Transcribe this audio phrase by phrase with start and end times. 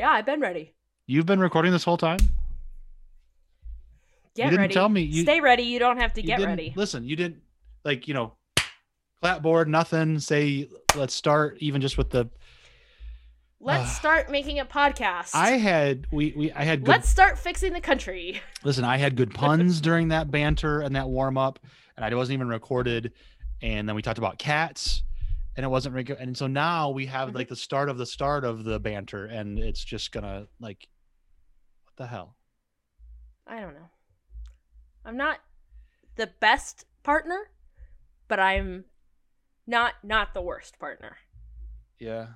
[0.00, 0.72] Yeah, I've been ready.
[1.06, 2.20] You've been recording this whole time.
[4.34, 4.72] Get didn't ready.
[4.72, 5.64] tell me you- Stay ready.
[5.64, 6.72] You don't have to get ready.
[6.74, 7.42] Listen, you didn't
[7.84, 8.32] like you know,
[9.20, 10.18] clapboard, nothing.
[10.18, 12.30] Say let's start even just with the.
[13.60, 15.32] Let's uh, start making a podcast.
[15.34, 18.40] I had we we I had good Let's start fixing the country.
[18.64, 18.84] listen.
[18.84, 21.58] I had good puns during that banter and that warm up,
[21.98, 23.12] and I wasn't even recorded.
[23.60, 25.02] And then we talked about cats,
[25.60, 27.34] and it wasn't rec- and so now we have Mhm.
[27.34, 30.88] like the start of the start of the banter, and it's just gonna like,
[31.84, 32.34] what the hell?
[33.46, 33.90] I don't know.
[35.04, 35.40] I'm not
[36.16, 37.50] the best partner,
[38.26, 38.86] but I'm
[39.66, 41.18] not not the worst partner.
[41.98, 42.28] Yeah,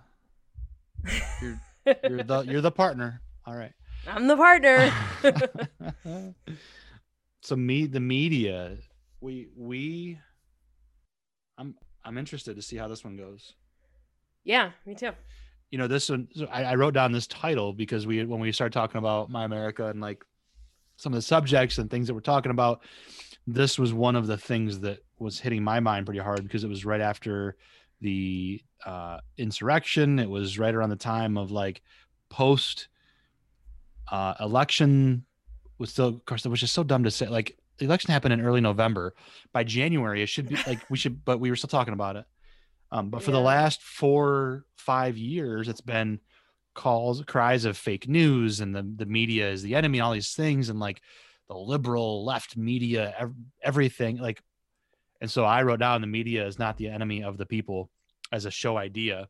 [1.41, 1.61] you're
[2.05, 3.22] you're the you're the partner.
[3.47, 3.72] All right.
[4.06, 4.92] I'm the partner.
[7.41, 8.77] so me the media
[9.22, 10.19] we we
[12.04, 13.54] i'm interested to see how this one goes
[14.44, 15.12] yeah, me too.
[15.70, 18.52] you know this one so I, I wrote down this title because we when we
[18.52, 20.24] started talking about my america and like
[20.96, 22.83] some of the subjects and things that we're talking about
[23.46, 26.69] this was one of the things that was hitting my mind pretty hard because it
[26.69, 27.56] was right after
[28.00, 31.80] the uh insurrection it was right around the time of like
[32.28, 32.89] post
[34.12, 35.24] uh election
[35.78, 38.33] was still of course it was just so dumb to say like the election happened
[38.33, 39.14] in early november.
[39.53, 42.25] By january it should be like we should but we were still talking about it.
[42.91, 46.20] Um but for the last four five years it's been
[46.75, 50.69] calls cries of fake news and the the media is the enemy all these things
[50.69, 51.00] and like
[51.48, 54.42] the liberal left media ev- everything like
[55.20, 57.91] and so i wrote down the media is not the enemy of the people
[58.33, 59.28] as a show idea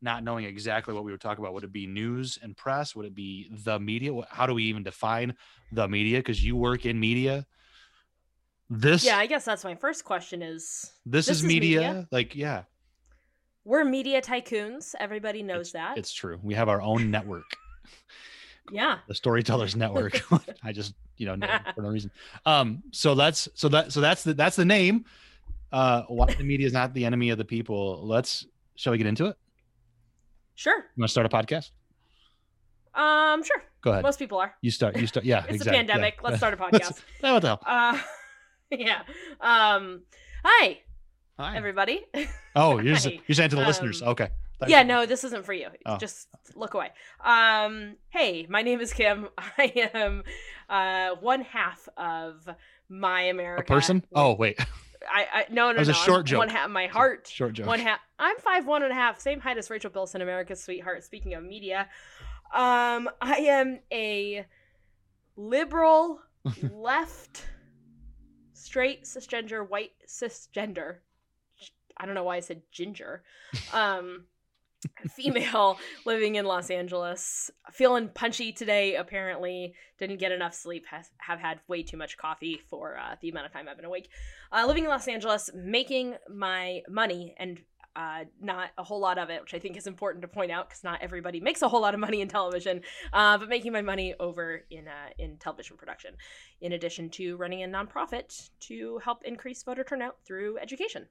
[0.00, 1.54] not knowing exactly what we were talking about.
[1.54, 2.94] Would it be news and press?
[2.94, 4.12] Would it be the media?
[4.30, 5.34] How do we even define
[5.72, 6.18] the media?
[6.18, 7.46] Because you work in media
[8.70, 11.80] this Yeah, I guess that's my first question is this, this is, is media.
[11.80, 12.08] media?
[12.10, 12.62] like yeah
[13.64, 14.94] we're media tycoons.
[14.98, 15.98] Everybody knows it's, that.
[15.98, 17.44] it's true we have our own network
[18.72, 18.98] yeah.
[19.08, 20.20] the storytellers network
[20.62, 21.36] i just you know
[21.74, 22.10] for no reason
[22.46, 25.04] um so that's so that so that's the that's the name
[25.72, 28.46] uh why the media is not the enemy of the people let's
[28.76, 29.36] shall we get into it
[30.54, 30.76] Sure.
[30.76, 31.70] you want to start a podcast
[32.94, 33.62] Um, sure.
[33.80, 34.54] go ahead Most people are.
[34.60, 35.86] you start you start yeah It's exactly a yeah.
[35.86, 36.22] pandemic.
[36.22, 37.00] Let's start a podcast.
[37.20, 37.98] What the hell Uh
[38.78, 39.02] yeah.
[39.40, 40.02] Um
[40.44, 40.80] hi
[41.38, 41.56] Hi.
[41.56, 42.04] everybody.
[42.56, 44.88] oh you're, you're saying to the listeners Um, okay Thank yeah, you.
[44.88, 45.68] no, this isn't for you.
[45.86, 45.98] Oh.
[45.98, 46.90] Just look away.
[47.24, 49.28] Um, hey, my name is Kim.
[49.38, 50.24] I am
[50.68, 52.48] uh, one half of
[52.88, 53.62] My America.
[53.62, 54.58] a person oh wait
[55.08, 55.92] I, I no, no, was no.
[55.92, 56.38] a short I'm joke.
[56.38, 57.28] One half, my heart.
[57.32, 58.00] short joke One half.
[58.18, 61.04] I'm five one and a half, same height as Rachel Bilson, America's sweetheart.
[61.04, 61.88] Speaking of media,
[62.52, 64.44] um, I am a
[65.36, 66.20] liberal,
[66.72, 67.44] left,
[68.68, 70.96] straight, cisgender, white cisgender.
[71.96, 73.22] I don't know why I said ginger.
[73.72, 74.24] Um,
[75.10, 78.94] female living in Los Angeles, feeling punchy today.
[78.94, 80.84] Apparently, didn't get enough sleep.
[80.90, 83.86] Has have had way too much coffee for uh, the amount of time I've been
[83.86, 84.10] awake.
[84.52, 87.58] Uh, living in Los Angeles, making my money and
[87.98, 90.68] uh, not a whole lot of it, which I think is important to point out
[90.68, 92.80] because not everybody makes a whole lot of money in television.
[93.12, 96.14] Uh, but making my money over in uh, in television production,
[96.60, 101.06] in addition to running a nonprofit to help increase voter turnout through education.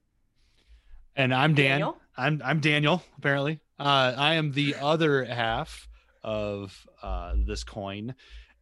[1.18, 1.98] and i'm dan Daniel?
[2.16, 5.88] i'm i'm daniel apparently uh i am the other half
[6.24, 8.14] of uh this coin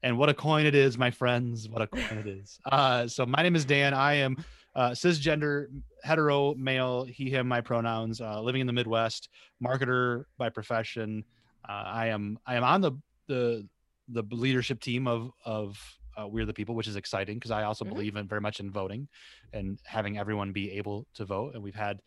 [0.03, 3.25] and what a coin it is my friends what a coin it is uh so
[3.25, 4.37] my name is dan i am
[4.75, 5.67] uh cisgender
[6.03, 9.29] hetero male he him my pronouns uh living in the midwest
[9.63, 11.23] marketer by profession
[11.69, 12.91] uh, i am i am on the
[13.27, 13.67] the
[14.09, 15.77] the leadership team of of
[16.17, 17.89] uh, we're the people which is exciting because i also Mhm.
[17.89, 19.07] believe in very much in voting
[19.53, 22.01] and having everyone be able to vote and we've had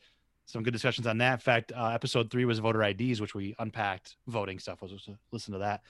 [0.46, 1.34] some good discussions on that.
[1.34, 4.80] In fact, uh, episode three was voter IDs, which we unpacked voting stuff.
[4.80, 5.82] Was listen to that.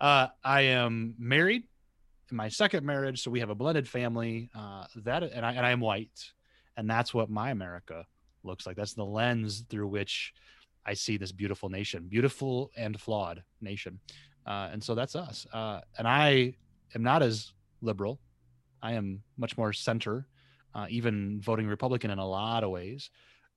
[0.00, 1.64] Uh, I am married
[2.30, 4.50] my second marriage, so we have a blended family.
[4.54, 6.32] Uh, that and I and I am white,
[6.76, 8.06] and that's what my America
[8.42, 8.76] looks like.
[8.76, 10.32] That's the lens through which
[10.84, 14.00] I see this beautiful nation, beautiful and flawed nation.
[14.46, 15.46] Uh, and so that's us.
[15.52, 16.54] Uh, and I
[16.94, 18.20] am not as liberal.
[18.82, 20.28] I am much more center,
[20.74, 23.10] uh, even voting Republican in a lot of ways.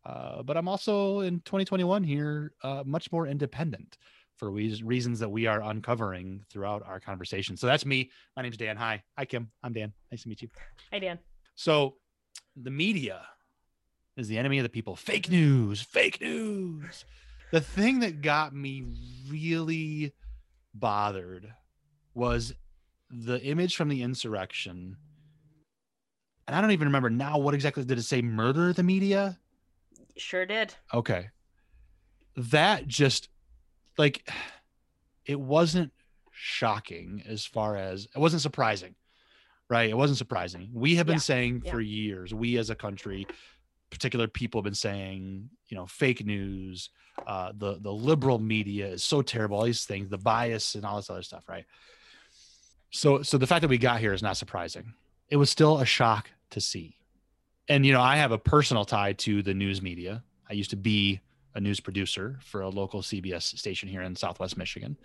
[0.05, 3.97] Uh, but I'm also in 2021 here, uh, much more independent
[4.39, 7.57] for reasons that we are uncovering throughout our conversation.
[7.57, 8.09] So that's me.
[8.37, 8.77] My name's Dan.
[8.77, 9.03] Hi.
[9.17, 9.51] Hi, Kim.
[9.61, 9.91] I'm Dan.
[10.09, 10.47] Nice to meet you.
[10.93, 11.19] Hi, Dan.
[11.55, 11.95] So
[12.55, 13.21] the media
[14.15, 14.95] is the enemy of the people.
[14.95, 17.03] Fake news, fake news.
[17.51, 18.85] The thing that got me
[19.29, 20.13] really
[20.73, 21.53] bothered
[22.13, 22.53] was
[23.09, 24.95] the image from the insurrection.
[26.47, 29.37] And I don't even remember now what exactly did it say murder the media?
[30.15, 30.73] Sure did.
[30.93, 31.29] Okay.
[32.37, 33.27] That just
[33.99, 34.27] like
[35.25, 35.91] it wasn't
[36.31, 38.95] shocking as far as it wasn't surprising,
[39.69, 39.89] right?
[39.89, 40.69] It wasn't surprising.
[40.73, 41.71] We have been Yeah, saying yeah.
[41.71, 43.27] for years, we as a country,
[43.91, 46.89] particular people have been saying, you know, fake news,
[47.27, 50.95] uh, the the liberal media is so terrible, all these things, the bias and all
[50.95, 51.65] this other stuff, right?
[52.91, 54.93] So so the fact that we got here is not surprising.
[55.29, 56.95] It was still a shock to see.
[57.67, 60.23] And you know, I have a personal tie to the news media.
[60.49, 61.19] I used to be
[61.59, 64.97] a news producer for a local CBS station here in Southwest Michigan.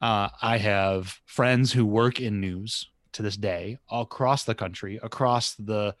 [0.00, 4.98] Uh, I have friends who work in news to this day, all across the country,
[5.02, 5.94] across the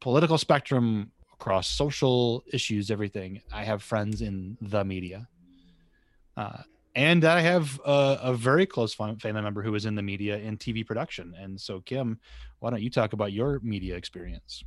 [0.00, 3.42] political spectrum, across social issues, everything.
[3.52, 5.28] I have friends in the media.
[6.36, 6.62] Uh,
[6.94, 10.56] and I have a, a very close family member who is in the media in
[10.56, 11.34] TV production.
[11.36, 12.20] And so, Kim,
[12.60, 14.62] why don't you talk about your media experience?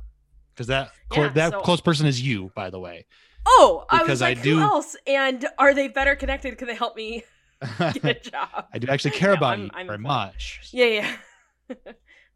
[0.56, 3.04] Because that Yeah, that so- close person is you, by the way.
[3.46, 4.96] Oh, I Because was I do- who else?
[5.06, 6.56] And are they better connected?
[6.58, 7.22] Can they help me
[7.78, 8.66] get a job?
[8.72, 10.60] I do actually care No, about I'm- you I'm very much.
[10.72, 11.76] Yeah, yeah.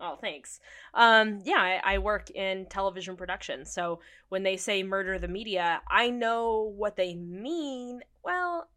[0.00, 0.60] oh, thanks.
[0.94, 3.64] Um, yeah, I, I work in television production.
[3.64, 8.00] So when they say murder the media, I know what they mean.
[8.24, 8.68] Well,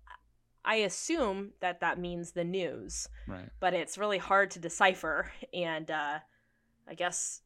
[0.65, 3.49] I assume that that means the news, Right.
[3.59, 5.29] but it's really hard to decipher.
[5.53, 6.19] And uh,
[6.87, 7.41] I guess,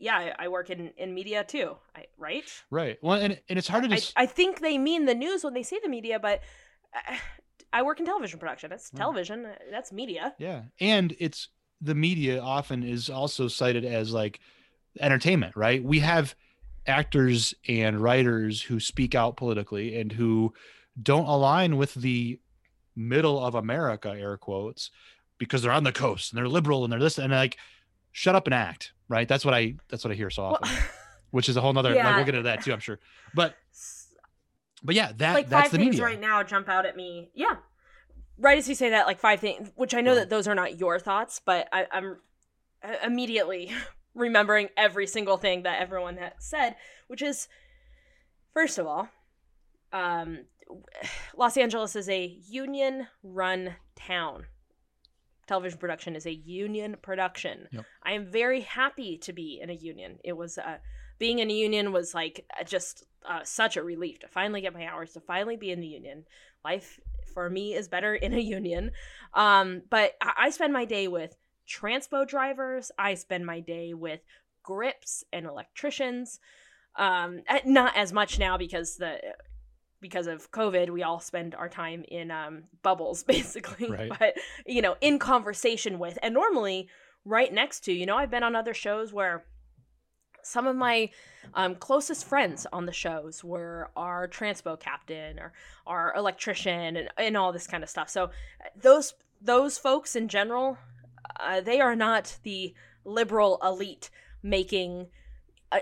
[0.00, 2.44] yeah, I, I work in, in media too, I, right?
[2.70, 2.98] Right.
[3.02, 5.54] Well, and, and it's hard to I, just I think they mean the news when
[5.54, 6.40] they say the media, but
[6.94, 7.16] uh,
[7.72, 8.70] I work in television production.
[8.70, 8.96] That's Hmm.
[8.96, 9.46] television.
[9.46, 10.34] uh, That's media.
[10.38, 10.62] Yeah.
[10.80, 11.48] And it's
[11.80, 14.40] the media often is also cited as like
[14.98, 15.82] entertainment, right?
[15.82, 16.34] We have
[16.86, 20.52] actors and writers who speak out politically and who
[21.00, 22.40] don't align with the
[22.96, 24.90] middle of America, air quotes,
[25.38, 27.56] because they're on the coast and they're liberal and they're this and like
[28.12, 29.28] shut up and act, right?
[29.28, 30.78] That's what I that's what I hear so Well, often.
[31.32, 32.98] which is a whole nother like we'll get into that too, I'm sure.
[33.34, 33.54] But
[34.82, 36.04] but yeah, that like that's five the things media.
[36.06, 37.30] right now jump out at me.
[37.34, 37.56] Yeah,
[38.38, 40.20] right as you say that, like five things, which I know Right.
[40.20, 42.16] that those are not your thoughts, but I, I'm
[42.82, 43.70] uh, immediately
[44.14, 46.76] remembering every single thing that everyone has said,
[47.08, 47.46] which is,
[48.54, 49.08] first of all,
[49.92, 50.46] um,
[51.36, 54.46] Los Angeles is a union-run town.
[55.50, 57.66] Television production is a union production.
[57.72, 57.84] Yep.
[58.04, 60.20] I am very happy to be in a union.
[60.22, 60.76] It was uh,
[61.18, 64.72] being in a union was like uh, just uh, such a relief to finally get
[64.72, 66.24] my hours to finally be in the union
[66.64, 67.00] life
[67.34, 68.92] for me is better in a union
[69.34, 71.36] um, but I-, I spend my day with
[71.68, 74.20] transpo drivers i spend my day with
[74.62, 76.38] grips and electricians
[76.96, 79.18] um, not as much now because the
[80.00, 84.12] because of covid we all spend our time in um, bubbles basically Right.
[84.18, 84.34] but
[84.66, 86.88] you know in conversation with and normally
[87.24, 89.44] right next to you know i've been on other shows where
[90.42, 91.10] some of my
[91.52, 95.52] um, closest friends on the shows were our transpo captain or
[95.86, 98.30] our electrician and, and all this kind of stuff so
[98.80, 99.12] those
[99.42, 100.78] those folks in general
[101.38, 102.74] uh, they are not the
[103.04, 104.08] liberal elite
[104.42, 105.08] making
[105.72, 105.78] uh,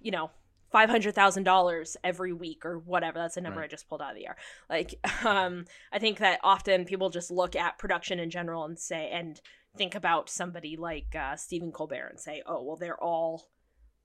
[0.00, 0.30] you know
[0.72, 3.18] $500,000 every week or whatever.
[3.18, 3.66] That's a number Right.
[3.66, 4.36] I just pulled out of the air.
[4.70, 9.10] Like um I think that often people just look at production in general and say
[9.12, 9.40] and
[9.76, 13.48] think about somebody like uh, Stephen Colbert and say oh well they're all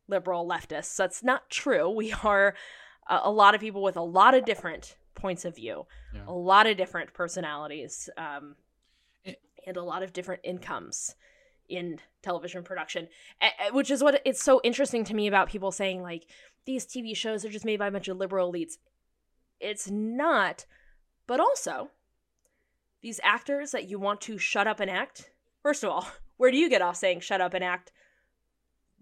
[0.07, 0.95] liberal leftists.
[0.95, 1.89] That's not true.
[1.89, 2.55] We are
[3.09, 6.21] a, a lot of people with a lot of different points of view Yeah.
[6.27, 8.55] a lot of different personalities um,
[9.25, 11.15] It- and a lot of different incomes
[11.67, 13.09] in television production.
[13.73, 16.25] Which is what it's so interesting to me about people saying like
[16.67, 18.77] these tv shows are just made by a bunch of liberal elites
[19.59, 20.65] it's not
[21.25, 21.89] but also
[23.01, 25.31] these actors that you want to shut up and act
[25.63, 26.07] first of all
[26.37, 27.91] where do you get off saying shut up and act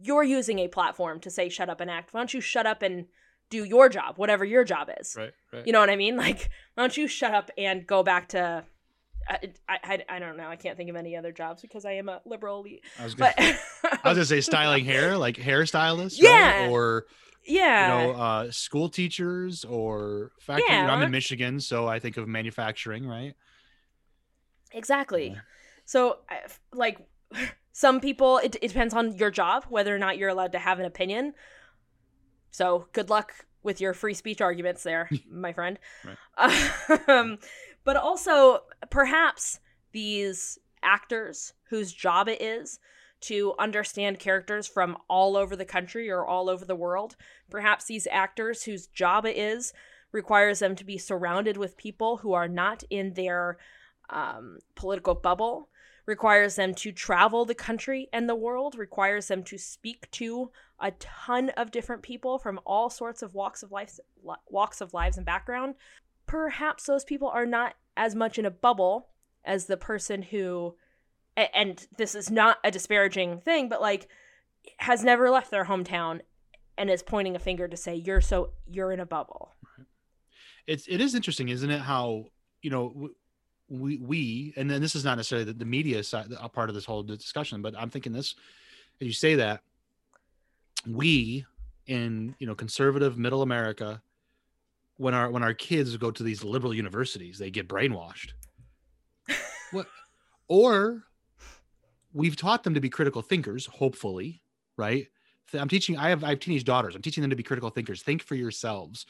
[0.01, 2.81] you're using a platform to say shut up and act why don't you shut up
[2.81, 3.05] and
[3.49, 5.33] do your job whatever your job is Right.
[5.53, 5.65] Right.
[5.67, 6.15] you know what I mean?
[6.25, 8.63] Like, why don't you shut up and go back to?
[9.27, 10.47] I, I, I, don't know.
[10.47, 12.83] I can't think of any other jobs because I am a liberal elite.
[12.99, 13.45] I was gonna, But
[14.03, 16.63] I was gonna say styling hair, like hairstylist, Yeah.
[16.63, 16.69] right?
[16.69, 17.05] or
[17.45, 20.65] yeah, you know, uh, school teachers or factory.
[20.75, 23.33] you know, I'm in Michigan, so I think of manufacturing, right?
[24.75, 25.29] exactly.
[25.29, 25.39] Yeah.
[25.85, 26.17] So,
[26.73, 26.99] like,
[27.71, 30.79] some people, it, it depends on your job whether or not you're allowed to have
[30.79, 31.33] an opinion.
[32.51, 33.33] So, good luck
[33.63, 35.79] with your free speech arguments there, my friend.
[37.07, 37.39] Um,
[37.83, 39.59] but also, perhaps
[39.91, 42.79] these actors whose job it is
[43.27, 47.15] to understand characters from all over the country or all over the world,
[47.49, 49.73] perhaps these actors whose job it is
[50.11, 53.57] requires them to be surrounded with people who are not in their
[54.09, 55.69] um, political bubble
[56.05, 60.91] requires them to travel the country and the world requires them to speak to a
[60.91, 63.99] ton of different people from all sorts of walks of life
[64.47, 65.75] walks of lives and background.
[66.27, 69.09] Perhaps those people are not as much in a bubble
[69.43, 70.75] as the person who
[71.35, 74.07] and this is not a disparaging thing, but like
[74.77, 76.21] has never left their hometown
[76.77, 79.51] and is pointing a finger to say you're so you're in a bubble.
[80.67, 81.81] it's it is interesting, isn't it?
[81.81, 82.25] How
[82.61, 83.09] you know
[83.67, 86.75] we we and then this is not necessarily the, the media side a part of
[86.75, 88.35] this whole discussion, but I'm thinking this
[89.01, 89.61] as you say that
[90.87, 91.45] we
[91.87, 94.01] in you know conservative middle America
[94.97, 98.31] when our when our kids go to these liberal universities they get brainwashed
[99.71, 99.87] what
[100.47, 101.03] or
[102.15, 104.41] we've taught them to be critical thinkers hopefully
[104.77, 105.07] right?
[105.53, 106.95] I'm teaching i have i have teenage daughters.
[106.95, 108.01] I'm teaching them to be critical thinkers.
[108.01, 109.05] Think for yourselves.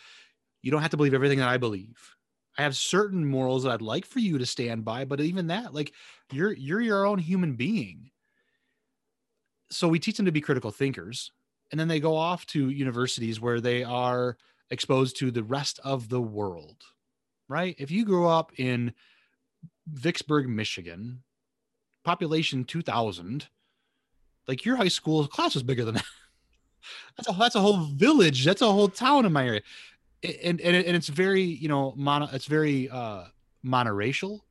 [0.62, 1.97] You don't have to believe everything that i believe.
[2.57, 5.74] I have certain morals that i'd like for you to stand by but even that
[5.74, 5.93] like
[6.31, 8.12] you're you're your own human being.
[9.71, 11.31] So we teach them to be critical thinkers
[11.71, 14.38] and then they go off to universities where they are
[14.69, 16.83] exposed to the rest of the world
[17.47, 17.75] right?
[17.77, 18.93] If you grew up in
[19.88, 21.21] vicksburg michigan
[22.05, 23.50] population 2000
[24.47, 26.05] like your high school class was bigger than that.
[27.17, 28.45] That's a that's a whole village.
[28.45, 29.62] That's a whole town in my area.
[30.24, 33.24] And and, and it's very you know mono it's very uh
[33.65, 34.41] monoracial.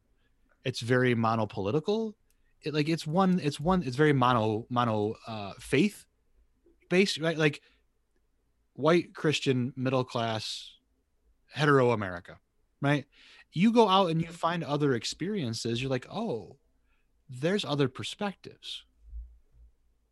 [0.64, 2.14] It's very monopolitical.
[2.62, 6.06] It, like it's one it's one it's very mono mono uh faith
[6.90, 7.38] based right?
[7.38, 7.60] Like
[8.72, 10.72] white christian middle class
[11.52, 12.40] hetero america
[12.82, 13.04] right?
[13.52, 16.56] You go out and you find other experiences you're like oh
[17.28, 18.84] there's other perspectives.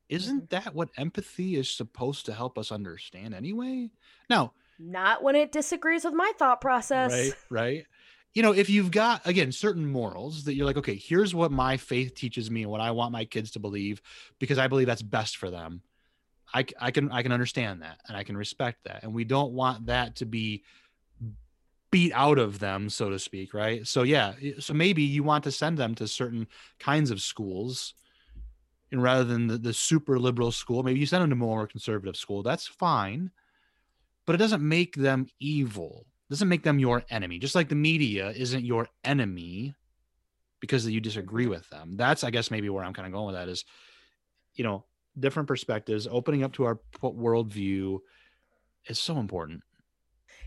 [0.08, 0.56] Isn't mm-hmm.
[0.64, 3.90] that what empathy is supposed to help us understand anyway?
[4.28, 7.12] Now Not when it disagrees with my thought process.
[7.12, 7.86] right right.
[8.34, 11.76] You know if you've got again certain morals that you're like okay here's what my
[11.76, 14.00] faith teaches me and what i want my kids to believe
[14.38, 15.82] because i believe that's best for them.
[16.54, 19.86] I can i can understand that and i can respect that and we don't want
[19.86, 20.64] that to be
[21.92, 23.86] beat out of them so to speak right?
[23.86, 26.48] So yeah so maybe you want to send them to certain
[26.80, 27.94] kinds of schools
[28.90, 32.16] and rather than the, the super liberal school maybe you send them to more conservative
[32.16, 33.30] school that's fine
[34.26, 38.30] but it doesn't make them evil doesn't make them your enemy just like the media
[38.30, 39.74] isn't your enemy
[40.60, 41.96] because you disagree with them.
[41.96, 43.64] That's i guess maybe where i'm kind of going with that is
[44.54, 44.84] you know
[45.18, 47.98] different perspectives opening up to our worldview
[48.86, 49.62] is so important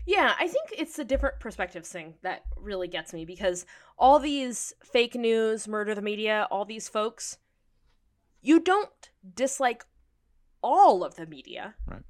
[0.06, 3.66] Yeah, I think it's the different perspectives thing that really gets me because
[3.98, 7.38] all these fake news, murder the media, all these folks,
[8.40, 9.84] you don't dislike
[10.62, 11.74] all of the media.
[11.86, 12.02] Right.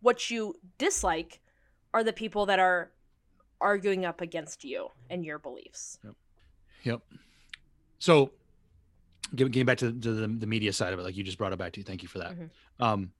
[0.00, 1.40] What you dislike
[1.92, 2.90] are the people that are
[3.60, 5.98] arguing up against you and your beliefs.
[6.02, 6.14] Yep.
[6.84, 7.00] Yep.
[7.98, 8.32] So,
[9.36, 11.58] getting back to, to the, the media side of it, like you just brought it
[11.58, 11.84] back to you.
[11.84, 12.32] Thank you for that.
[12.32, 12.50] Mhm.
[12.80, 13.12] Um,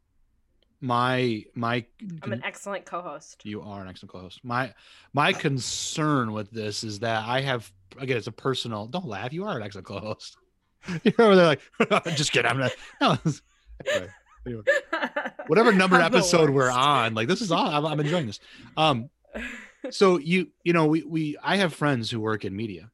[0.82, 1.84] my my
[2.22, 3.46] I'm an excellent co-host.
[3.46, 4.40] you are an excellent co-host.
[4.42, 4.74] My
[5.14, 8.86] my concern with this is that I have again, it's a personal.
[8.86, 9.32] Don't laugh.
[9.32, 10.36] You are an excellent co-host.
[11.04, 11.60] You're over there like,
[12.16, 12.50] just kidding.
[12.50, 12.72] I'm not.
[13.00, 13.16] No.
[13.88, 14.08] Anyway,
[14.46, 14.62] anyway.
[15.48, 17.66] whatever number episode we're on, like this is all.
[17.66, 18.38] I'm, I'm enjoying this.
[18.76, 19.10] Um,
[19.90, 22.91] so you you know we we I have friends who work in media.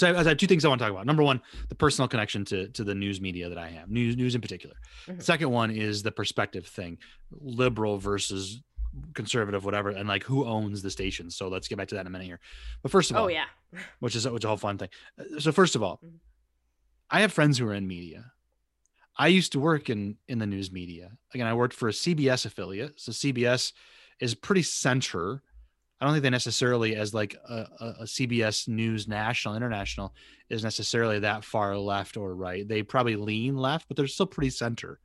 [0.00, 1.04] So I, I have two things I want to talk about.
[1.04, 4.34] Number one, the personal connection to to the news media that I have, news news
[4.34, 4.76] in particular.
[5.06, 5.22] Mhm.
[5.22, 6.96] Second one is the perspective thing,
[7.38, 8.62] liberal versus
[9.14, 11.30] conservative, whatever, and like who owns the station.
[11.30, 12.40] So let's get back to that in a minute here.
[12.82, 13.44] But first of all, oh yeah.
[14.00, 14.88] which is which is a whole fun thing.
[15.18, 16.18] Uh, So first of all, Mhm.
[17.10, 18.32] I have friends who are in media.
[19.18, 21.18] I used to work in in the news media.
[21.34, 22.98] Again, I worked for a CBS affiliate.
[22.98, 23.72] So CBS
[24.18, 25.42] is pretty center.
[26.00, 27.66] I don't think they necessarily, as like a,
[28.00, 30.14] a, CBS News National, International,
[30.48, 32.66] is necessarily that far left or right.
[32.66, 34.98] They probably lean left, but they're still pretty center.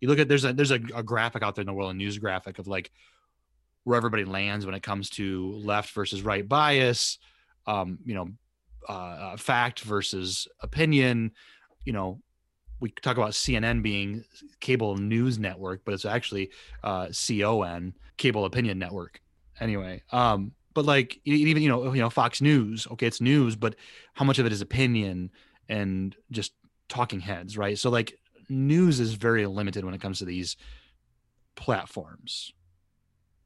[0.00, 1.94] You look at there's a there's a, a graphic out there in the world, a
[1.94, 2.90] news graphic of like
[3.84, 7.18] where everybody lands when it comes to left versus right bias,
[7.66, 8.28] um, you know,
[8.88, 11.30] uh, uh, fact versus opinion.
[11.84, 12.20] You know,
[12.80, 14.24] we talk about CNN being
[14.58, 16.50] cable news network, but it's actually
[16.82, 19.20] uh, CON, cable opinion network.
[19.60, 23.76] Anyway, um, but like even you know you know Fox News, okay, it's news, but
[24.14, 25.30] how much of it is opinion
[25.68, 26.52] and just
[26.88, 27.78] talking heads, right?
[27.78, 30.56] So like news is very limited when it comes to these
[31.56, 32.52] platforms.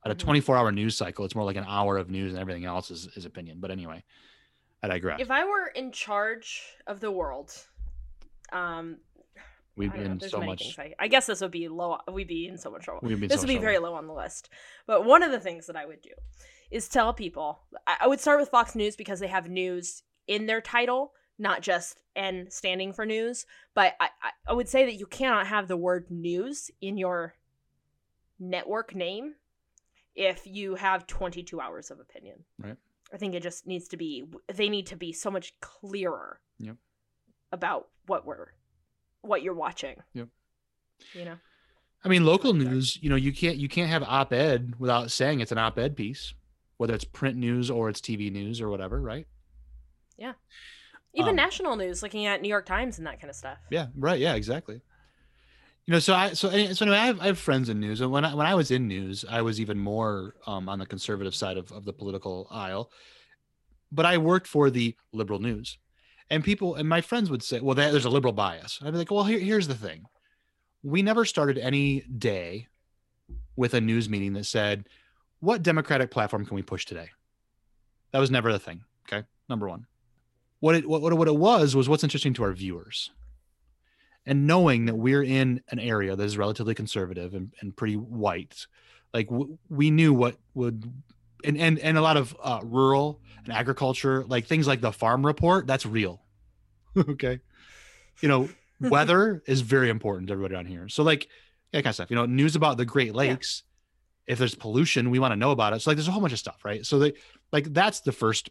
[0.05, 0.19] At a Mhm.
[0.19, 3.07] 24 hour news cycle, it's more like an hour of news and everything else is,
[3.17, 3.59] is opinion.
[3.61, 4.05] But anyway,
[4.83, 5.21] I digress.
[5.21, 7.53] If I were in charge of the world,
[8.53, 8.99] um,
[9.77, 10.79] We've I don't know, been so much.
[10.79, 11.99] I, I guess this would be low.
[12.11, 13.01] We'd be in so much trouble.
[13.03, 14.49] We've been This so would be very low on the list.
[14.87, 16.11] But one of the things that I would do
[16.71, 17.61] is tell people.
[17.87, 21.61] I, I would start with Fox News because they have news in their title, not
[21.61, 23.47] just N standing for news.
[23.75, 27.35] But I, I, I would say that you cannot have the word news in your
[28.39, 29.35] network name
[30.15, 32.45] if you have 22 hours of opinion.
[32.59, 32.77] Right.
[33.13, 36.41] I think it just needs to be they need to be so much clearer.
[36.59, 36.77] Yep.
[37.53, 38.49] About what we're
[39.25, 39.97] what you're watching.
[40.15, 40.29] Yep.
[41.15, 41.37] You know.
[42.05, 45.53] I mean, local news, you know, you can't you can't have op-ed without saying it's
[45.53, 46.35] an op-ed piece,
[46.77, 49.27] whether it's print news or it's TV news or whatever, right?
[50.19, 50.35] Yeah.
[51.15, 53.59] Even Um, national news, looking at New York Times and that kind of stuff.
[53.71, 54.19] Yeah, right.
[54.19, 54.81] Yeah, exactly.
[55.87, 58.11] You know, so I so so anyway, I have, I have friends in news, and
[58.11, 61.35] when I when I was in news, I was even more um, on the conservative
[61.35, 62.91] side of of the political aisle.
[63.93, 65.79] But I worked for the liberal news,
[66.31, 68.99] and people and my friends would say, "Well, that, there's a liberal bias." I'd be
[68.99, 70.07] like, "Well, here, here's the thing:
[70.83, 72.69] we never started any day
[73.57, 74.89] with a news meeting that said,
[75.41, 77.11] "What Democratic platform can we push today?"
[78.13, 78.85] That was never the thing.
[79.09, 79.87] Okay, number one.
[80.61, 83.11] What it what what it was was what's interesting to our viewers
[84.27, 88.67] and knowing that we're in an area that is relatively conservative and, and pretty white
[89.13, 90.91] like w- we knew what would
[91.45, 95.25] and and, and a lot of uh, rural and agriculture like things like the farm
[95.25, 96.21] report that's real.
[96.97, 97.41] Okay.
[98.23, 98.49] You know
[98.81, 100.89] weather is very important to everybody on here.
[100.89, 101.29] So like
[101.73, 103.63] that kind of stuff you know news about the great lakes
[104.27, 105.83] if there's pollution we want to know about it.
[105.83, 106.87] So like there's a whole bunch of stuff right?
[106.87, 107.13] So they
[107.53, 108.51] like that's the first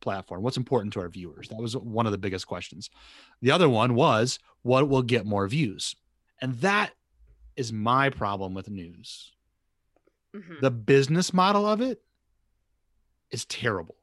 [0.00, 1.48] platform what's important to our viewers?
[1.48, 2.90] That was one of the biggest questions.
[3.40, 5.94] The other one was what will get more views?
[6.42, 6.90] And that
[7.56, 9.30] is my problem with news.
[10.34, 10.60] Mhm.
[10.60, 12.02] the business model of it
[13.30, 13.96] is terrible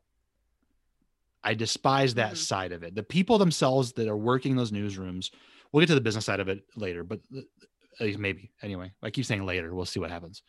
[1.44, 2.38] i despise that Mhm.
[2.38, 5.32] side of it the people themselves that are working in those newsrooms
[5.72, 7.20] we'll get to the business side of it later but
[8.00, 10.44] at least maybe anyway i keep saying later we'll see what happens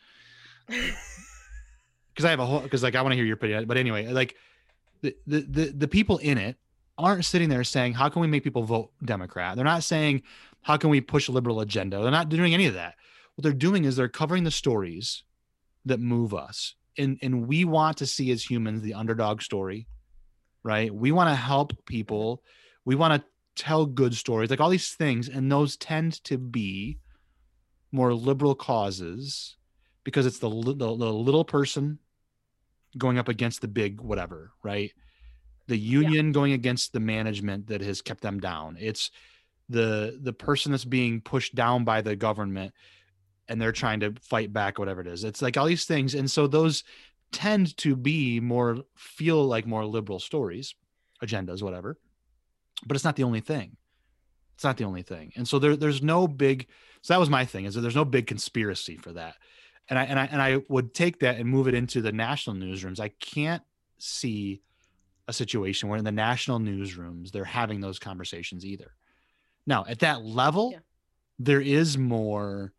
[0.69, 3.67] because I have a whole because like I want to hear your opinion.
[3.67, 4.37] But anyway, like
[5.01, 6.57] the, the the the people in it
[6.99, 9.57] aren't sitting there saying how can we make people vote Democrat.
[9.57, 10.23] They're not saying
[10.63, 12.01] how can we push a liberal agenda.
[12.01, 12.95] They're not doing any of that.
[13.35, 15.25] What they're doing is they're covering the stories
[15.85, 19.87] that move us, and and we want to see as humans the underdog story,
[20.63, 20.95] right?
[20.95, 22.43] We want to help people.
[22.85, 26.99] We want to tell good stories, like all these things, and those tend to be
[27.93, 29.57] more liberal causes
[30.05, 31.99] because it's the, the, the little person
[32.97, 34.93] going up against the big whatever right
[35.69, 39.11] the union going against the management that has kept them down it's
[39.69, 42.75] the the person that's being pushed down by the government
[43.49, 46.31] and they're trying to fight back whatever it is it's like all these things and
[46.31, 46.85] so those
[47.33, 50.75] tend to be more feel like more liberal stories
[51.23, 51.99] agendas whatever
[52.87, 53.77] but it's not the only thing
[54.55, 56.69] it's not the only thing and so there, there's no big
[57.03, 59.35] so that was my thing is that there's no big conspiracy for that
[59.89, 62.55] and I and I and I would take that and move it into the national
[62.57, 63.01] newsrooms.
[63.01, 63.63] I can't
[63.99, 64.63] see
[65.27, 68.93] a situation where in the national newsrooms they're having those conversations either.
[69.67, 70.79] Now, at that level, Yeah.
[71.41, 72.73] there is more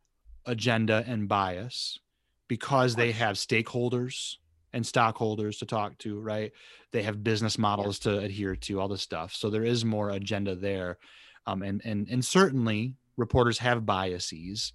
[0.46, 2.00] agenda and bias
[2.48, 4.36] because they have stakeholders
[4.74, 6.52] and stockholders to talk to, right?
[6.92, 9.34] They have business models to adhere to, all this stuff.
[9.34, 10.98] So there is more agenda there.
[11.46, 14.74] Um, and and and certainly reporters have biases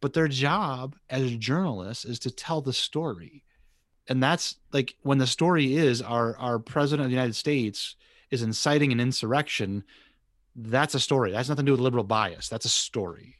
[0.00, 3.44] but their job as journalists is to tell the story
[4.08, 7.96] and that's like when the story is our our president of the united states
[8.30, 9.84] is inciting an insurrection
[10.56, 13.36] that's a story that's nothing to do with liberal bias that's a story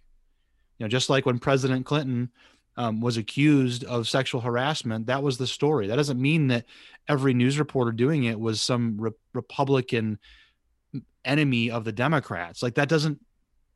[0.80, 2.30] you know just like when president clinton
[2.76, 6.64] um, was accused of sexual harassment that was the story that doesn't mean that
[7.08, 10.18] every news reporter doing it was some re- republican
[11.24, 13.20] enemy of the democrats like that doesn't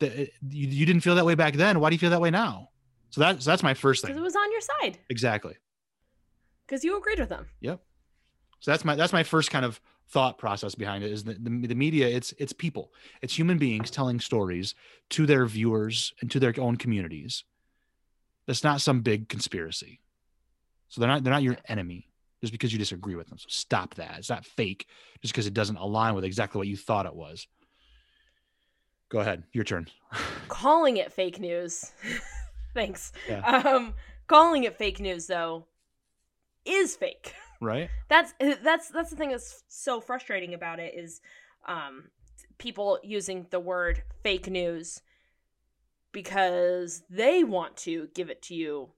[0.01, 0.29] that you,
[0.69, 2.71] you didn't feel that way back then why do you feel that way now
[3.11, 4.99] so that's that's my first thing Because it was on your side.
[5.09, 5.55] exactly
[6.67, 7.47] Because you agreed with them.
[7.61, 7.81] Yep.
[8.59, 11.67] So that's my that's my first kind of thought process behind it is that the,
[11.67, 12.93] the media it's it's people.
[13.23, 14.75] It's human beings telling stories
[15.11, 17.45] to their viewers and to their own communities.
[18.47, 20.01] That's not some big conspiracy.
[20.89, 22.09] So they're not they're not your enemy
[22.41, 23.39] just because you disagree with them.
[23.39, 24.19] So stop that.
[24.19, 24.87] It's not fake
[25.23, 27.47] just because it doesn't align with exactly what you thought it was.
[29.09, 29.45] Go ahead.
[29.53, 29.89] Your turn.
[30.49, 31.93] Calling it fake news.
[32.75, 33.13] Thanks.
[33.29, 33.41] Yeah.
[33.41, 33.95] Um,
[34.27, 35.67] calling it fake news though
[36.65, 37.35] is fake.
[37.65, 41.21] Right That's that's that's the thing that's so frustrating about it is
[41.67, 42.05] um
[42.59, 45.03] people using the word fake news
[46.13, 48.91] because they want to give it to you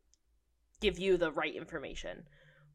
[0.80, 2.24] give you the right information.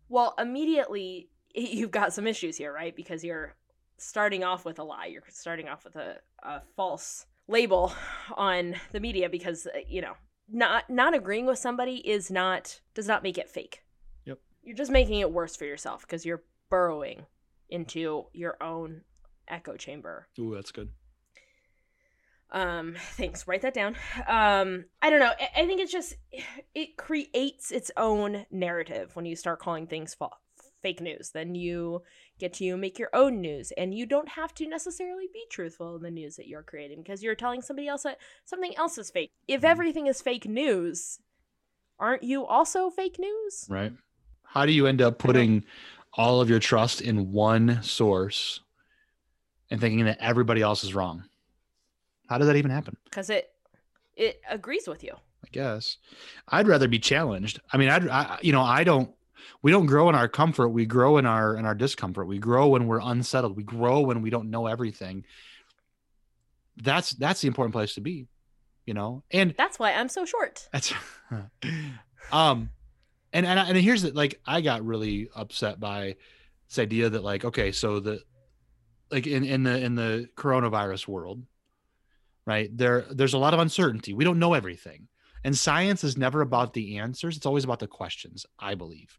[0.10, 2.96] Well, immediately you've got some issues here, right?
[2.96, 3.56] Because you're
[3.98, 5.06] starting off with a lie.
[5.06, 7.94] You're starting off with a, a false label
[8.36, 10.14] on the media because uh, you know
[10.50, 13.84] not not agreeing with somebody is not does not make it fake.
[14.64, 17.26] You're just making it worse for yourself because you're burrowing
[17.70, 19.02] into your own
[19.48, 20.28] echo chamber.
[20.40, 20.90] Ooh, that's good
[22.52, 23.48] Um, thanks.
[23.48, 23.96] Write that down.
[24.28, 25.32] Um, I don't know.
[25.40, 26.16] I, I think it's just
[26.76, 30.30] it creates its own narrative when you start calling things fa-
[30.82, 31.32] fake news.
[31.34, 32.04] Then you
[32.40, 36.02] get to make your own news and you don't have to necessarily be truthful in
[36.04, 39.32] the news that you're creating because you're telling somebody else that something else is fake
[39.48, 39.70] if Mhm.
[39.70, 41.20] everything is fake news
[42.00, 43.94] aren't you also fake news Right.
[44.54, 45.64] How do you end up putting
[46.14, 48.60] all of your trust in one source
[49.70, 51.24] and thinking that everybody else is wrong?
[52.28, 52.98] How does that even happen?
[53.06, 53.50] because it
[54.16, 55.98] it agrees with you I guess
[56.48, 57.60] I'd rather be challenged.
[57.72, 59.10] I mean, I'd, I, you know, I don't,
[59.64, 60.70] we don't grow in our comfort.
[60.70, 62.28] We grow in our, in our discomfort.
[62.28, 63.56] We grow when we're unsettled.
[63.58, 65.26] We grow when we don't know everything.
[66.78, 68.28] That's, that's the important place to be,
[68.86, 69.24] you know?
[69.32, 70.94] And that's why i'm so short that's,
[72.32, 72.70] um,
[73.34, 76.16] and, and, and here's the, like, I got really upset by
[76.70, 78.22] this idea that like, okay, so the,
[79.10, 81.44] like in, in the, in the coronavirus world,
[82.46, 84.14] right there, there's a lot of uncertainty.
[84.14, 85.08] We don't know everything.
[85.44, 89.18] And science is never about the answers, it's always about the questions, I believe.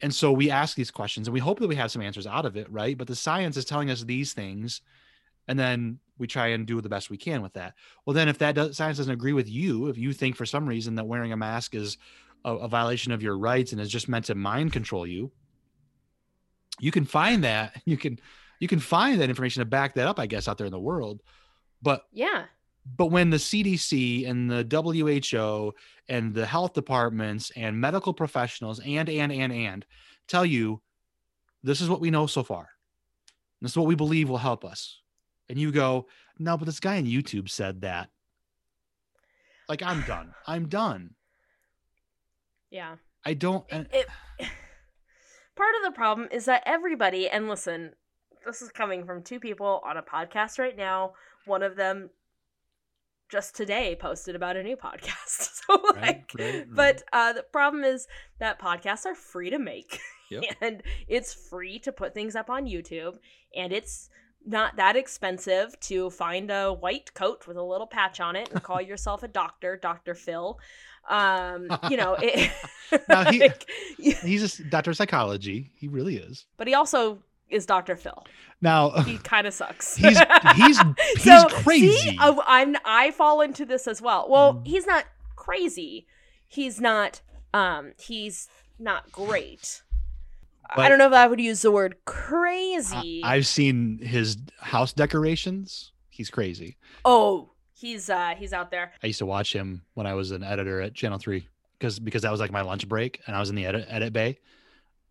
[0.00, 2.46] And so we ask these questions and we hope that we have some answers out
[2.46, 2.98] of it, right?
[2.98, 4.80] But the science is telling us these things,
[5.46, 7.74] and then we try and do the best we can with that.
[8.04, 10.68] Well, then if that does, science doesn't agree with you, if you think for some
[10.68, 11.98] reason that wearing a mask is
[12.44, 15.30] a, a violation of your rights and is just meant to mind control you,
[16.80, 18.18] you can find that you can
[18.60, 20.78] you can find that information to back that up, I guess, out there in the
[20.78, 21.22] world.
[21.82, 22.44] But yeah
[22.96, 25.74] but when the CDC and the WHO
[26.08, 29.86] and the health departments and medical professionals and and and and
[30.26, 30.80] tell you
[31.62, 32.70] this is what we know so far.
[33.60, 35.00] This is what we believe will help us.
[35.48, 38.10] And you go, no, but this guy on YouTube said that.
[39.68, 40.34] Like I'm done.
[40.46, 41.14] I'm done.
[42.72, 42.96] Yeah.
[43.24, 44.06] I don't and it
[45.56, 47.92] part of the problem is that everybody and listen
[48.44, 51.12] this is coming from two people on a podcast right now.
[51.46, 52.10] One of them
[53.30, 55.50] just today posted about a new podcast.
[55.68, 56.66] So like Right, right, right.
[56.74, 58.08] but uh the problem is
[58.40, 60.00] that podcasts are free to make.
[60.30, 60.44] Yep.
[60.62, 63.16] and it's free to put things up on youtube
[63.54, 64.08] and it's
[64.46, 68.62] not that expensive to find a white coat with a little patch on it and
[68.62, 70.58] call yourself a doctor dr phil
[71.08, 72.50] um you know it
[73.08, 75.70] Now he- like, he's a doctor of psychology.
[75.74, 76.44] He really is.
[76.58, 77.96] but he also is Dr.
[77.96, 78.24] Phil.
[78.60, 79.96] Now He kind of sucks.
[79.96, 80.18] He's-
[80.56, 80.78] he's-
[81.14, 81.88] he's So, crazy.
[81.96, 84.26] See, I, I'm I fall into this as well.
[84.28, 84.66] Well, Mm.
[84.66, 85.04] he's not
[85.36, 86.06] crazy.
[86.48, 87.20] He's not.
[87.54, 89.82] Um, he's not great.
[90.74, 93.22] I don't know if I would use the word I, crazy.
[93.24, 95.92] I've seen his house decorations.
[96.08, 96.76] He's crazy.
[97.04, 97.51] oh,
[97.82, 98.92] he's uh he's out there.
[99.02, 101.46] I used to watch him when I was an editor at Channel Three
[101.78, 104.12] because because that was like my lunch break and I was in the edit edit
[104.14, 104.38] bay,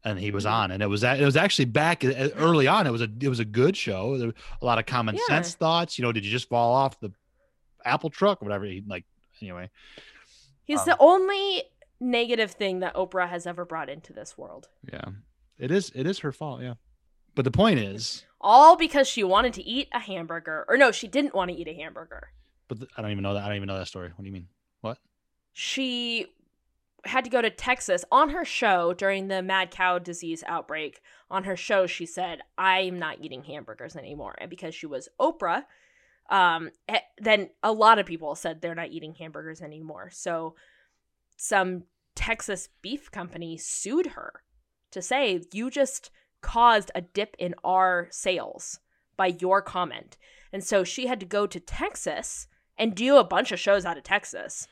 [0.04, 0.52] and he was Mhm.
[0.52, 2.88] on and it was it was actually back uh, early on.
[2.88, 4.18] It was a it was a good show.
[4.18, 5.22] There a lot of common Yeah.
[5.28, 6.00] sense thoughts.
[6.00, 7.12] You know, did you just fall off the
[7.86, 8.66] Apple truck or whatever?
[8.66, 9.06] He, like
[9.42, 9.70] anyway,
[10.64, 11.64] He's Um, the only
[12.00, 14.70] negative thing that Oprah has ever brought into this world.
[14.92, 15.04] yeah,
[15.58, 16.62] it is it is her fault.
[16.62, 16.76] Yeah,
[17.36, 20.66] but the point is, All because she wanted to eat a hamburger.
[20.68, 22.32] Or no, she didn't want to eat a hamburger.
[22.72, 23.44] But the, I don't even know that.
[23.44, 24.08] I don't even know that story.
[24.16, 24.48] What do you mean?
[24.80, 24.98] What?
[25.52, 26.28] she
[27.04, 31.02] had to go to Texas on her show during the mad cow disease outbreak.
[31.30, 35.66] On her show, she said, "I'm not eating hamburgers anymore." And because she was Oprah,
[36.30, 40.10] um, eh, then a lot of people said they're not eating hamburgers anymore.
[40.10, 40.56] So
[41.36, 41.84] some
[42.16, 44.44] Texas beef company sued her
[44.92, 48.80] to say you just caused a dip in our sales
[49.18, 50.18] by your comment.
[50.54, 52.48] And so she had to go to Texas
[52.82, 54.68] and do a bunch of shows out of Texas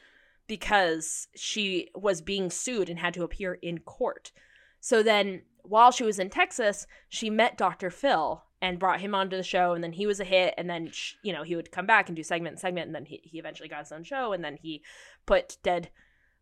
[0.47, 4.31] because she was being sued and had to appear in court.
[4.79, 7.91] So then, while she was in Texas, she met Dr.
[7.91, 10.55] Phil and brought him onto the show, and then he was a hit.
[10.57, 12.95] And then, sh- you know, he would come back and do segment and segment, and
[12.95, 14.81] then he, he eventually got his own show, and then he
[15.27, 15.91] put dead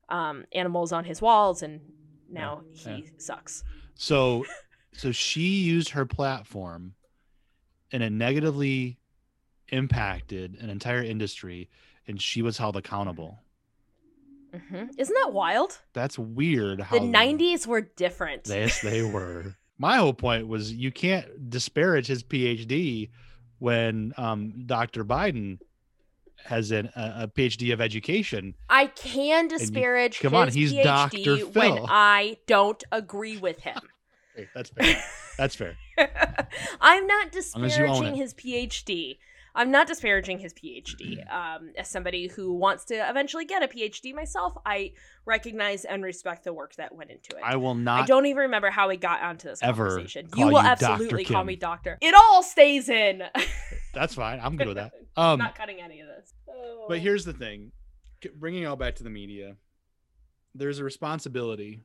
[0.08, 1.82] um, animals on his walls, and
[2.32, 3.65] now Yeah, he sucks.
[3.95, 4.45] So,
[4.93, 6.93] so she used her platform,
[7.91, 8.99] in a negatively
[9.69, 11.69] impacted an entire industry,
[12.08, 13.39] and she was held accountable.
[14.53, 15.77] hmm Isn't that wild?
[15.93, 16.82] That's weird.
[16.82, 18.47] How The 90s were different.
[18.47, 19.56] Yes, they were.
[19.77, 23.10] My whole point was you can't disparage his PhD
[23.60, 25.03] when um, Dr.
[25.06, 25.60] Biden
[26.45, 28.56] has an, a, PhD of education.
[28.69, 31.38] I can disparage come his on, he's PhD Dr.
[31.60, 33.80] when I don't agree with him.
[34.36, 35.03] Hey, that's fair.
[35.39, 35.75] That's fair.
[36.80, 39.17] I'm not long as you own disparaging his PhD.
[39.57, 41.19] I'm not disparaging his PhD.
[41.33, 44.93] Um, as somebody who wants to eventually get a PhD myself, I
[45.25, 47.41] recognize and respect the work that went into it.
[47.43, 48.03] I will not.
[48.03, 50.29] I don't even remember how we got onto this ever conversation.
[50.35, 51.97] You will you absolutely call me doctor.
[52.01, 53.23] It all stays in.
[53.95, 54.39] That's fine.
[54.41, 54.93] I'm good with that.
[55.17, 56.31] Um, not cutting any of this.
[56.47, 56.85] Oh.
[56.87, 57.71] But here's the thing
[58.35, 59.55] bringing it all back to the media,
[60.53, 61.81] there's a responsibility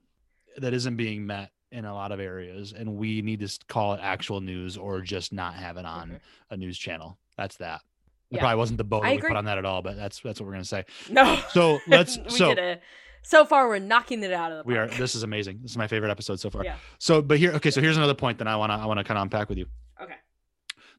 [0.58, 4.00] that isn't being met in a lot of areas, and we need to call it
[4.02, 6.20] actual news or just not have it on Mhm.
[6.50, 7.18] a news channel.
[7.36, 7.80] That's that.
[8.30, 8.40] It Yeah.
[8.40, 10.46] probably wasn't the bow that we put on that at all, but that's that's what
[10.46, 10.84] we're gonna say.
[11.10, 11.38] No.
[11.50, 12.80] So let's we so did a,
[13.22, 14.88] so far we're knocking it out of the we are.
[14.88, 15.60] This is amazing.
[15.62, 16.64] This is my favorite episode so far.
[16.64, 16.76] Yeah.
[16.98, 17.70] So, but here, okay.
[17.70, 19.66] So here's another point that I wanna I wanna kind of unpack with you.
[20.00, 20.14] Okay.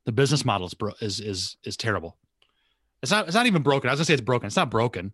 [0.06, 2.18] The business model is bro- is is is terrible.
[3.02, 3.90] It's not it's not even broken.
[3.90, 4.48] I was gonna say it's broken.
[4.48, 5.14] It's not broken.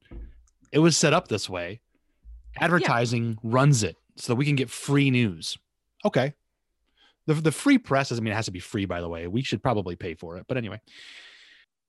[0.72, 1.80] It was set up this way.
[2.58, 5.58] Advertising runs it so that we can get free news.
[6.04, 6.34] Okay.
[7.30, 8.86] The the free press doesn't mean it has to be free.
[8.86, 10.46] By the way, we should probably pay for it.
[10.48, 10.82] But anyway,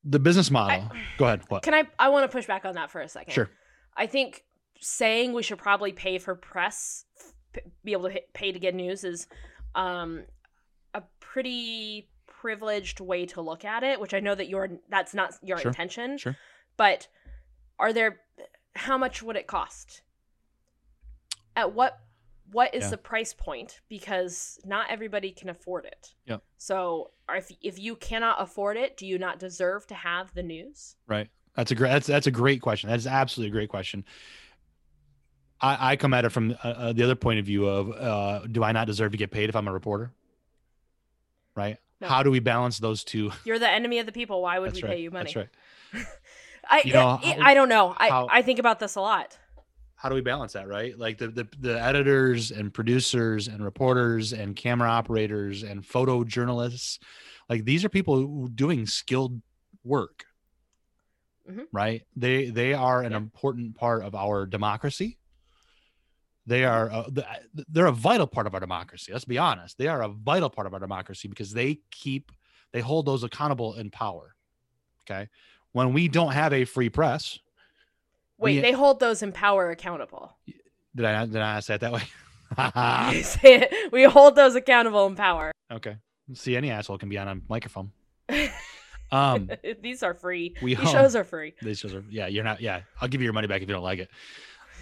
[0.04, 0.90] the business model.
[1.16, 1.40] Go ahead.
[1.48, 1.62] What?
[1.62, 1.84] Can I?
[1.98, 3.32] I want to push back on that for a second.
[3.32, 3.48] Sure.
[3.96, 4.44] I think
[4.80, 7.06] saying we should probably pay for press,
[7.82, 9.28] be able to hit- pay to get news is
[9.74, 10.24] um,
[10.92, 13.98] a pretty privileged way to look at it.
[13.98, 16.18] Which I know that your that's not your Sure, intention.
[16.18, 16.36] sure.
[16.76, 17.08] But
[17.78, 18.20] are there?
[18.76, 20.02] How much would it cost?
[21.56, 21.98] At what?
[22.52, 22.90] What is Yeah.
[22.90, 23.80] the price point?
[23.88, 26.14] Because not everybody can afford it.
[26.26, 26.42] Yep.
[26.58, 30.96] So, if if you cannot afford it, do you not deserve to have the news?
[31.06, 31.28] Right.
[31.54, 31.90] That's a great.
[31.90, 32.90] That's that's a great question.
[32.90, 34.04] That is absolutely a great question.
[35.60, 38.46] I, I come at it from uh, uh, the other point of view of uh,
[38.46, 40.10] do I not deserve to get paid if I'm a reporter?
[41.54, 41.76] Right.
[42.00, 42.08] No.
[42.08, 43.30] How do we balance those two?
[43.44, 44.40] You're the enemy of the people.
[44.40, 44.96] Why would That's we right.
[44.96, 45.32] pay you money?
[45.34, 45.36] That's
[45.94, 46.06] right.
[46.70, 47.94] I, You know, I, how- I don't know.
[47.96, 49.36] I, how- I think about this a lot.
[50.00, 50.66] How do we balance that?
[50.66, 50.98] Right.
[50.98, 56.98] Like the, the the editors and producers and reporters and camera operators and photojournalists,
[57.50, 59.42] like these are people doing skilled
[59.84, 60.24] work.
[61.46, 61.66] Mhm.
[61.70, 62.02] Right.
[62.16, 63.18] They they are an Yeah.
[63.18, 65.18] important part of our democracy.
[66.46, 67.26] They are th-
[67.68, 69.12] they're a vital part of our democracy.
[69.12, 69.76] Let's be honest.
[69.76, 72.32] They are a vital part of our democracy because they keep
[72.72, 74.34] they hold those accountable in power.
[75.02, 75.28] Okay.
[75.72, 77.38] When we don't have a free press,
[78.40, 80.36] Wait, We- they hold those in power accountable.
[80.96, 82.02] did I did I say it that way?
[83.22, 83.92] Say it.
[83.92, 85.52] we hold those accountable in power.
[85.70, 85.96] okay.
[86.34, 87.92] See, any asshole can be on a microphone.
[89.12, 89.50] Um,
[89.82, 90.54] These are free.
[90.62, 91.54] we These shows are free.
[91.60, 92.28] these shows are yeah.
[92.28, 92.82] You're not yeah.
[93.00, 94.08] I'll give you your money back if you don't like it.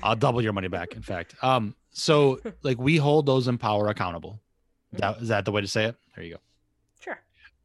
[0.03, 0.93] I'll double your money back.
[0.95, 4.39] In fact, um, so like we hold those in power accountable.
[4.93, 5.97] That is that the way to say it?
[6.15, 6.41] There you go.
[7.01, 7.19] Sure.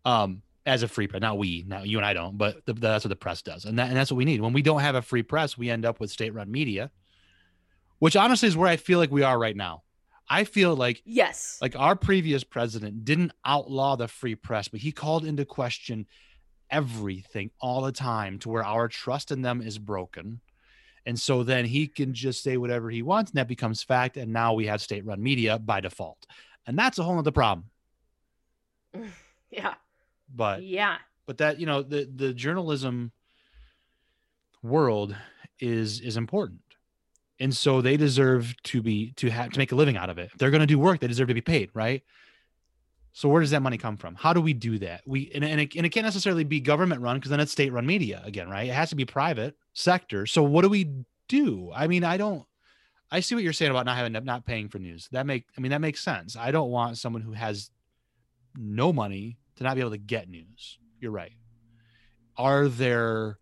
[0.06, 3.04] um as a free press not we now you and i don't but the, that's
[3.04, 4.96] what the press does and, that, and that's what we need when we don't have
[4.96, 6.90] a free press we end up with state-run media
[8.00, 9.84] which honestly is where i feel like we are right now
[10.30, 11.58] i feel like Yes.
[11.62, 16.06] like our previous president didn't outlaw the free press but he called into question
[16.70, 20.40] everything all the time to where our trust in them is broken
[21.06, 24.32] and so then he can just say whatever he wants and that becomes fact and
[24.32, 26.26] now we have state-run media by default
[26.66, 27.66] and that's a whole other problem
[29.52, 29.74] yeah.
[30.34, 30.98] But Yeah.
[31.26, 33.12] but that you know the the journalism
[34.62, 35.16] world
[35.60, 36.60] is is important.
[37.40, 40.30] And so they deserve to be to have to make a living out of it.
[40.34, 42.04] If they're going to do work they deserve to be paid right?
[43.16, 44.16] So where does that money come from?
[44.16, 45.02] How do we do that?
[45.06, 47.72] We and, and, it, and it can't necessarily be government run because then it's state
[47.72, 48.70] run media again right?
[48.70, 50.26] It has to be private sector.
[50.26, 50.92] So what do we
[51.28, 51.72] do?
[51.74, 52.46] I mean i don't
[53.12, 55.08] i see what you're saying about not having not paying for news.
[55.12, 56.36] That make i mean that makes sense.
[56.36, 57.70] I don't want someone who has
[58.56, 60.78] no money to not be able to get news.
[61.00, 61.34] You're right.
[62.38, 63.38] Are there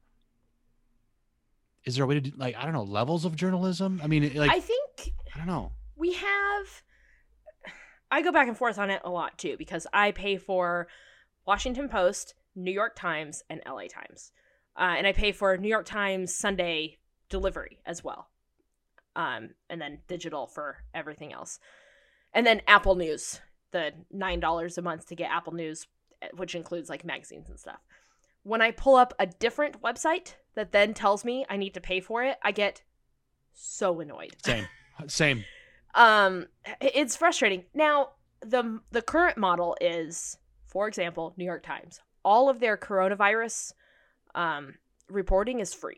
[1.85, 4.01] is there a way to do like I don't know levels of journalism?
[4.03, 5.71] I mean, like I think I, don't know.
[5.95, 6.83] we have
[8.11, 10.87] I go back and forth on it a lot too because I pay for
[11.45, 14.31] Washington Post, New York Times, and LA Times.
[14.77, 16.97] Uh, and I pay for New York Times Sunday
[17.29, 18.29] delivery as well.
[19.15, 21.59] Um, and then digital for everything else.
[22.33, 25.87] And then Apple News, the $9 a month to get Apple News,
[26.35, 27.79] which includes like magazines and stuff.
[28.43, 31.99] When I pull up a different website that then tells me I need to pay
[31.99, 32.81] for it, I get
[33.53, 34.35] so annoyed.
[34.43, 34.67] Same,
[35.07, 35.43] same.
[35.95, 36.47] um
[36.79, 37.65] it's frustrating.
[37.73, 38.09] Now
[38.41, 42.01] the the current model is for example new york times.
[42.23, 43.73] All of their coronavirus
[44.35, 44.75] um
[45.09, 45.97] reporting is free.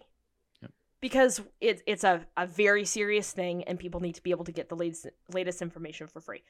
[0.99, 4.53] Because it, it's a, a very serious thing and people need to be able to
[4.53, 6.43] get the latest latest information for free.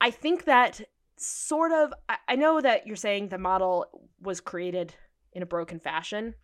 [0.00, 0.80] I think that
[1.18, 3.86] sort of I, know that you're saying the model
[4.20, 4.94] was created
[5.32, 6.34] in a broken fashion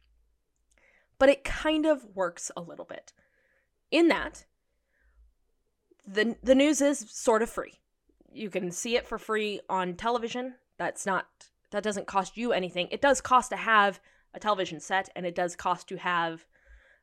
[1.19, 3.13] but it kind of works a little bit
[3.91, 4.47] in that
[6.07, 7.79] the the news is sort of free.
[8.33, 10.55] You can see it for free on television.
[10.79, 11.27] That's not
[11.71, 12.89] that doesn't cost you anything.
[12.91, 14.01] It does cost to have
[14.35, 16.45] a television set and it does cost to have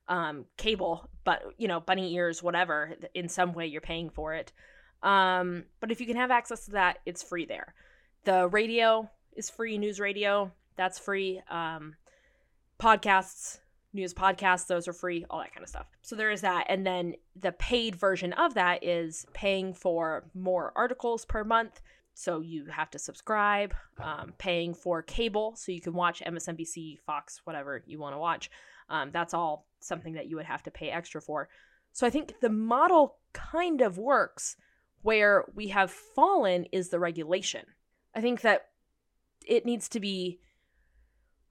[0.08, 4.52] um cable, but you know, bunny ears whatever, in some way you're paying for it.
[5.04, 7.74] Um but if you can have access to that, it's free there.
[8.26, 11.42] The radio is free, news radio, that's free.
[11.50, 11.96] Um
[12.80, 13.60] podcasts
[13.94, 15.88] news podcasts, those are free, all that kind of stuff.
[16.02, 16.66] So there is that.
[16.70, 21.82] And then the paid version of that is paying for more articles per month.
[22.14, 27.42] So you have to subscribe, um, paying for cable so you can watch MSNBC, Fox,
[27.46, 28.52] whatever you want to watch.
[28.90, 31.50] Um, that's all something that you would have to pay extra for.
[31.94, 34.58] So I think the model kind of works.
[35.02, 37.66] Where we have fallen is the regulation.
[38.14, 38.68] I think that
[39.46, 40.40] it needs to be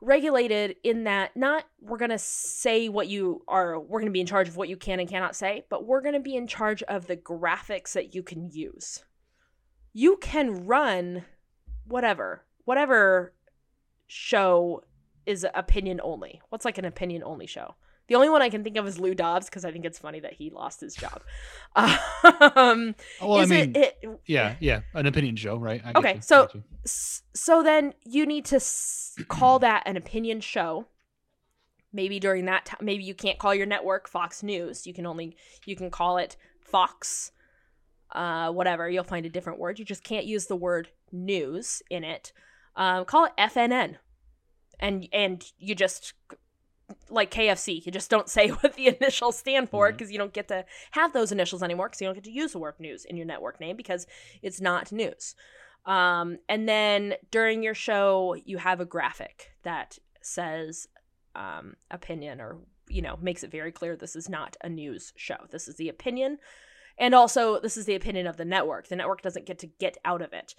[0.01, 4.21] regulated in that not we're going to say what you are we're going to be
[4.21, 6.47] in charge of what you can and cannot say but we're going to be in
[6.47, 9.03] charge of the graphics that you can use.
[9.93, 11.25] You can run
[11.85, 13.35] whatever whatever
[14.07, 14.85] show
[15.27, 16.41] is opinion only.
[16.49, 17.75] What's like an opinion only show
[18.09, 20.21] the only one I can think of is Lou Dobbs because I think it's funny
[20.21, 21.23] that he lost his job.
[22.57, 25.81] Um, well, I mean, it, it, yeah, yeah, an opinion show, right?
[25.85, 26.49] I okay, so
[26.85, 28.61] so then you need to
[29.29, 30.87] call that an opinion show.
[31.93, 34.87] Maybe during that time, maybe you can't call your network Fox News.
[34.87, 37.31] You can only you can call it Fox,
[38.13, 38.91] uh, whatever.
[38.91, 39.79] You'll find a different word.
[39.79, 42.33] You just can't use the word news in it.
[42.75, 43.97] Um, call it FNN,
[44.81, 46.15] and and you just
[47.11, 47.85] like KFC.
[47.85, 50.13] You just don't say what the initials stand for because mm-hmm.
[50.13, 52.59] you don't get to have those initials anymore because you don't get to use the
[52.59, 54.07] word news in your network name because
[54.43, 55.35] it's not news.
[55.87, 60.87] Um, and then during your show, you have a graphic that says
[61.35, 65.37] um, opinion or, you know, makes it very clear this is not a news show.
[65.51, 66.39] This is the opinion.
[66.99, 68.89] And also, this is the opinion of the network.
[68.89, 70.55] The network doesn't get to get out of it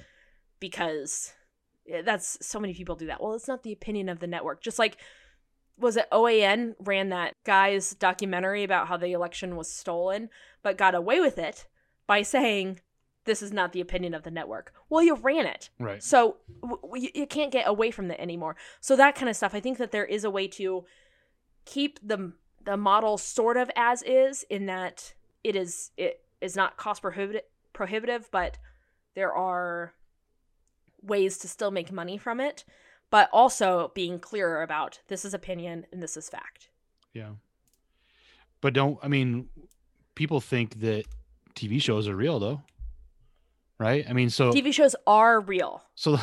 [0.60, 1.34] because
[1.92, 3.22] eh, that's so many people do that.
[3.22, 4.64] Well, it's not the opinion of the network.
[4.64, 4.98] Just like
[5.80, 10.30] was it OAN ran that guy's documentary about how the election was stolen,
[10.62, 11.68] but got away with it
[12.06, 12.82] by saying
[13.26, 14.74] this is not the opinion of the network.
[14.90, 16.02] Well, you ran it, right?
[16.02, 18.56] So w- you can't get away from that anymore.
[18.82, 19.54] So that kind of stuff.
[19.54, 20.86] I think that there is a way to
[21.66, 25.14] keep the the model sort of as is, in that
[25.44, 28.58] it is it is not cost prohibitive, prohibitive, but
[29.16, 29.94] there are
[31.02, 32.66] ways to still make money from it
[33.10, 36.70] but also being clearer about this is opinion and this is fact.
[37.14, 37.32] Yeah.
[38.62, 39.50] But don't I mean
[40.16, 41.06] people think that
[41.56, 42.62] TV shows are real though.
[43.80, 44.06] Right?
[44.10, 45.84] I mean so TV shows are real.
[45.96, 46.20] So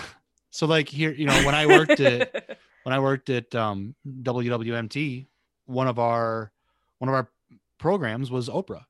[0.51, 5.27] so like here, you know, when I worked at when I worked at um WWMT,
[5.67, 6.53] one of our
[6.99, 7.29] one of our
[7.79, 8.85] programs was Oprah.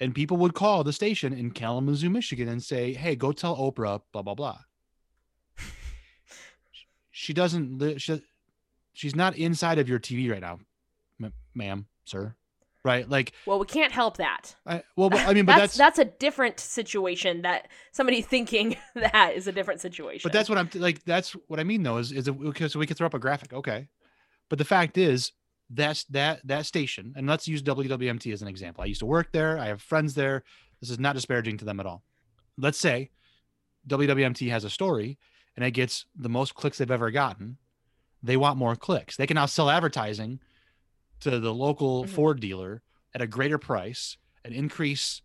[0.00, 4.02] And people would call the station in Kalamazoo, Michigan and say, "Hey, go tell Oprah
[4.12, 4.58] blah blah blah."
[7.22, 8.02] She doesn't live.
[8.02, 8.20] She,
[8.94, 10.58] she's not inside of your TV right now,
[11.22, 12.34] m- ma'am, sir.
[12.84, 13.08] Right?
[13.08, 14.56] Like, well, we can't help that.
[14.66, 17.42] I, well, I mean, but that's, that's, that's a different situation.
[17.42, 20.22] That somebody thinking that is a different situation.
[20.24, 21.04] But that's what I'm like.
[21.04, 21.98] That's what I mean, though.
[21.98, 23.86] Is is it, so we can throw up a graphic, okay?
[24.48, 25.30] But the fact is,
[25.70, 28.82] that's that that station, and let's use WWMT as an example.
[28.82, 29.60] I used to work there.
[29.60, 30.42] I have friends there.
[30.80, 32.02] This is not disparaging to them at all.
[32.58, 33.10] Let's say
[33.86, 35.18] WWMT has a story
[35.56, 37.58] and it gets the most clicks they've ever gotten,
[38.22, 39.16] they want more clicks.
[39.16, 40.40] They can now sell advertising
[41.20, 42.14] to the local mm-hmm.
[42.14, 42.82] Ford dealer
[43.14, 45.22] at a greater price and increase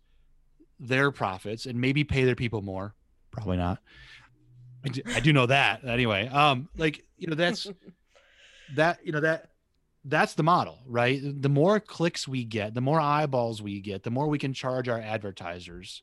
[0.78, 2.94] their profits and maybe pay their people more.
[3.30, 3.78] Probably not.
[4.84, 6.28] I do, I do know that anyway.
[6.28, 7.66] Um, like you know, that's
[8.76, 9.50] that you know that
[10.04, 11.20] that's the model, right?
[11.22, 14.88] The more clicks we get, the more eyeballs we get, the more we can charge
[14.88, 16.02] our advertisers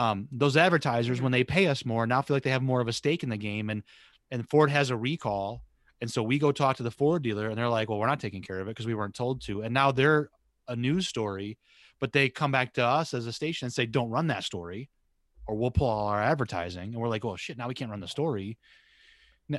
[0.00, 2.88] um, those advertisers when they pay us more now feel like they have more of
[2.88, 3.82] a stake in the game and
[4.30, 5.62] and ford has a recall
[6.00, 8.18] and so we go talk to the ford dealer and they're like well we're not
[8.18, 10.30] taking care of it because we weren't told to and now they're
[10.68, 11.58] a news story
[11.98, 14.88] but they come back to us as a station and say don't run that story
[15.46, 18.00] or we'll pull all our advertising and we're like oh shit now we can't run
[18.00, 18.56] the story.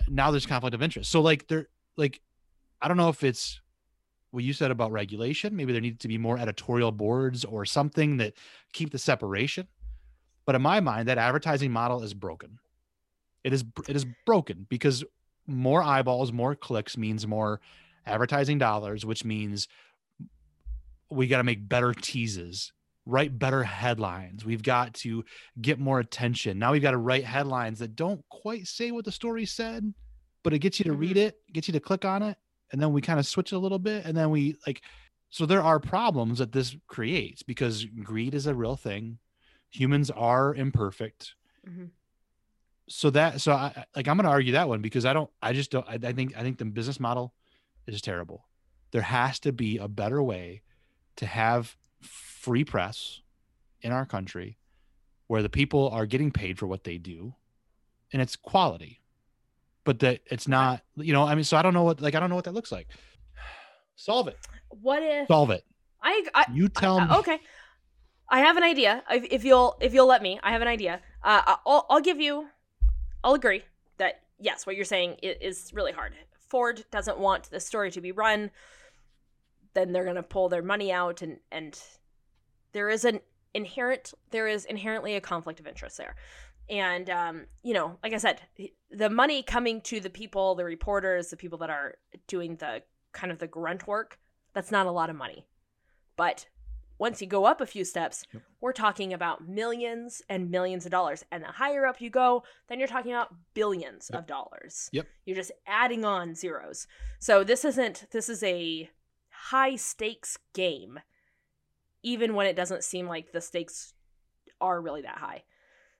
[0.10, 1.12] Now there's conflict of interest.
[1.12, 2.22] So like they're like
[2.82, 3.62] i don't know if it's
[4.32, 8.18] what you said about regulation maybe there needs to be more editorial boards or something
[8.18, 8.34] that
[8.72, 9.68] keep the separation
[10.46, 12.60] but in my mind, that advertising model is broken.
[13.44, 15.04] It is it is broken because
[15.48, 17.60] more eyeballs, more clicks means more
[18.06, 19.68] advertising dollars, which means
[21.10, 22.72] we got to make better teases,
[23.06, 24.46] write better headlines.
[24.46, 25.26] We've got to
[25.60, 26.60] get more attention.
[26.60, 29.94] Now we've got to write headlines that don't quite say what the story said,
[30.44, 31.28] but it gets you to read mm-hmm.
[31.28, 32.38] it, gets you to click on it,
[32.72, 34.82] and then we kind of switch it a little bit, and then we like.
[35.30, 39.18] So there are problems that this creates because greed is a real thing
[39.72, 41.34] humans are imperfect
[41.68, 41.86] mm-hmm.
[42.88, 45.72] so that so i like i'm gonna argue that one because i don't i just
[45.72, 47.34] don't I, I think i think the business model
[47.88, 48.46] is terrible
[48.92, 50.62] there has to be a better way
[51.16, 53.22] to have free press
[53.82, 54.58] in our country
[55.28, 57.34] where the people are getting paid for what they do
[58.12, 59.02] and it's quality
[59.86, 62.20] but that it's not you know i mean so i don't know what like i
[62.20, 62.88] don't know what that looks like
[63.98, 64.38] Solve it.
[64.70, 65.64] What if Solve it.
[66.02, 67.16] I, I You tell I- me.
[67.18, 67.40] okay.
[68.32, 69.04] I have an idea.
[69.12, 71.02] If, if you'll if you'll let me, I have an idea.
[71.24, 72.48] Uh, I'll I'll give you.
[73.24, 73.64] I'll agree
[73.98, 76.14] that yes, what you're saying i- is really hard.
[76.40, 78.50] Ford doesn't want the story to be run.
[79.74, 81.80] Then they're gonna pull their money out, and and
[82.72, 83.20] there is an
[83.54, 86.16] inherent there is inherently a conflict of interest there.
[86.70, 88.42] And um, you know, like I said,
[88.90, 91.96] the money coming to the people, the reporters, the people that are
[92.28, 94.18] doing the kind of the grunt work,
[94.54, 95.46] that's not a lot of money.
[96.16, 96.48] But
[97.02, 98.44] once you go up a few steps, Yep.
[98.62, 101.26] we're talking about millions and millions of dollars.
[101.32, 104.20] And the higher up you go, then you're talking about billions Yep.
[104.20, 104.88] of dollars.
[104.94, 105.08] Yep.
[105.26, 106.86] You're just adding on zeros.
[107.20, 108.88] So this isn't this is a
[109.30, 111.00] high stakes game
[112.04, 113.94] even when it doesn't seem like the stakes
[114.60, 115.44] are really that high.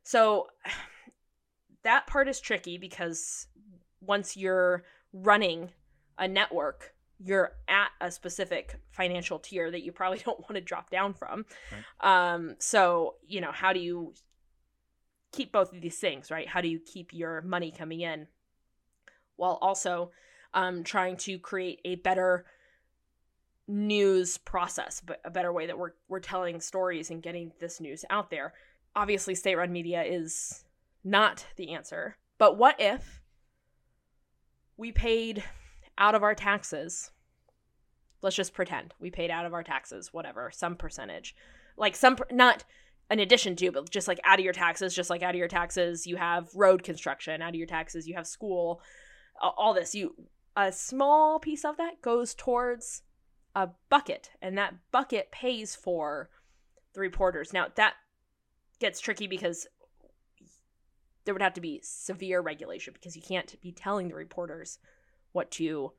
[0.04, 0.50] So
[1.84, 3.48] that part is tricky because
[4.02, 4.84] once you're
[5.14, 5.72] running
[6.20, 6.94] a network,
[7.24, 11.46] you're at a specific financial tier that you probably don't want to drop down from.
[12.00, 14.14] Um, so, you know, how do you
[15.32, 16.48] keep both of these things, right?
[16.48, 18.28] How do you keep your money coming in
[19.36, 20.12] while also
[20.54, 22.46] um, trying to create a better
[23.68, 28.04] news process, but a better way that we're we're telling stories and getting this news
[28.10, 28.54] out there.
[28.96, 30.66] Obviously, state-run media is
[31.04, 32.18] not the answer.
[32.38, 33.22] But what if
[34.76, 35.44] we paid
[36.02, 37.12] out of our taxes?
[38.22, 41.36] Let's just pretend we paid out of our taxes, whatever, some percentage.
[41.78, 42.66] Like some not
[43.10, 45.48] in addition to, but just like out of your taxes, just like out of your
[45.48, 48.82] taxes, you have road construction, out of your taxes, you have school,
[49.42, 49.96] all this.
[49.96, 50.16] You
[50.58, 53.04] a small piece of that goes towards
[53.56, 56.30] a bucket, and that bucket pays for
[56.94, 57.54] the reporters.
[57.54, 57.94] Now that
[58.80, 59.68] gets tricky because
[61.26, 64.80] there would have to be severe regulation because you can't be telling the reporters
[65.32, 65.92] what to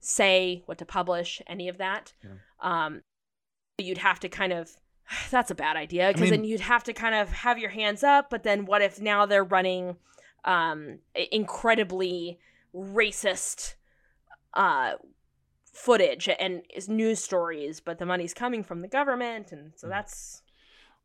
[0.00, 2.12] say, what to publish, any of that.
[2.24, 2.30] Yeah.
[2.86, 3.02] Um,
[3.78, 4.76] you'd have to kind of
[5.30, 8.02] that's a bad idea because mean- then you'd have to kind of have your hands
[8.04, 8.30] up.
[8.30, 9.96] But then what if now they're running
[10.44, 11.00] um,
[11.32, 12.38] incredibly
[12.74, 13.74] racist
[14.54, 14.92] uh,
[15.72, 19.90] footage and news stories, but the money's coming from the government, and so Mm.
[19.90, 20.42] that's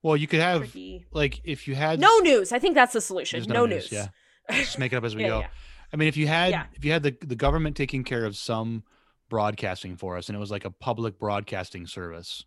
[0.01, 1.05] Well, you could have tricky.
[1.11, 2.51] like if you had No news.
[2.51, 3.43] I think that's the solution.
[3.47, 3.91] No, no news.
[3.91, 4.07] news,
[4.49, 4.55] yeah.
[4.63, 5.39] just make it up as we Yeah, go.
[5.39, 5.47] yeah.
[5.93, 6.65] I mean, if you had Yeah.
[6.73, 8.83] if you had the the government taking care of some
[9.29, 12.45] broadcasting for us, and it was like a public broadcasting service,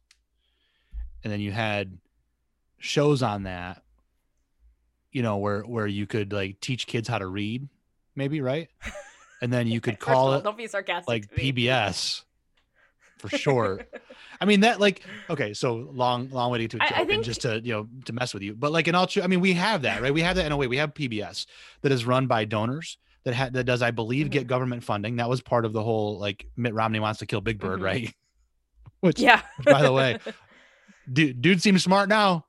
[1.25, 1.99] and then you had
[2.79, 3.83] shows on that,
[5.13, 7.69] you know, where where you could like teach kids how to read,
[8.15, 8.69] maybe right,
[9.43, 11.09] and then you could call all, it Don't be sarcastic.
[11.09, 11.35] like.
[11.35, 12.23] PBS
[13.19, 13.81] for sure.
[14.41, 16.99] I mean that like okay, so long long way to get a I- I joke
[17.01, 18.55] and think- just to you know to mess with you.
[18.55, 20.13] But like in all true, I mean we have that right.
[20.15, 20.67] We have that in a way.
[20.69, 21.47] We have PBS
[21.83, 22.99] that is run by donors
[23.29, 24.49] that ha- that does I believe get Mhm.
[24.49, 25.17] government funding.
[25.17, 27.85] That was part of the whole like Mitt Romney wants to kill Big Bird, Mhm.
[27.85, 28.15] right?
[29.01, 29.43] Which Yeah.
[29.65, 30.19] by the way,
[31.13, 32.47] dude dude seems smart now.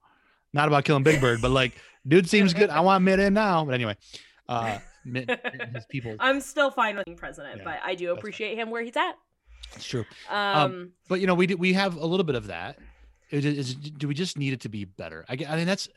[0.53, 1.73] Not about killing Big Bird, but like
[2.07, 2.69] dude seems good.
[2.69, 3.65] I want Mitt in now.
[3.65, 3.97] But anyway,
[4.47, 5.29] uh Mitt
[5.73, 6.15] his people.
[6.19, 9.13] I'm still fine with being president, Yeah, but I do appreciate him where he's at.
[9.75, 10.05] It's true.
[10.29, 12.79] Um, but you know we do, we have a little bit of that
[13.29, 15.87] It is- do we just need it to be better i, I mean that's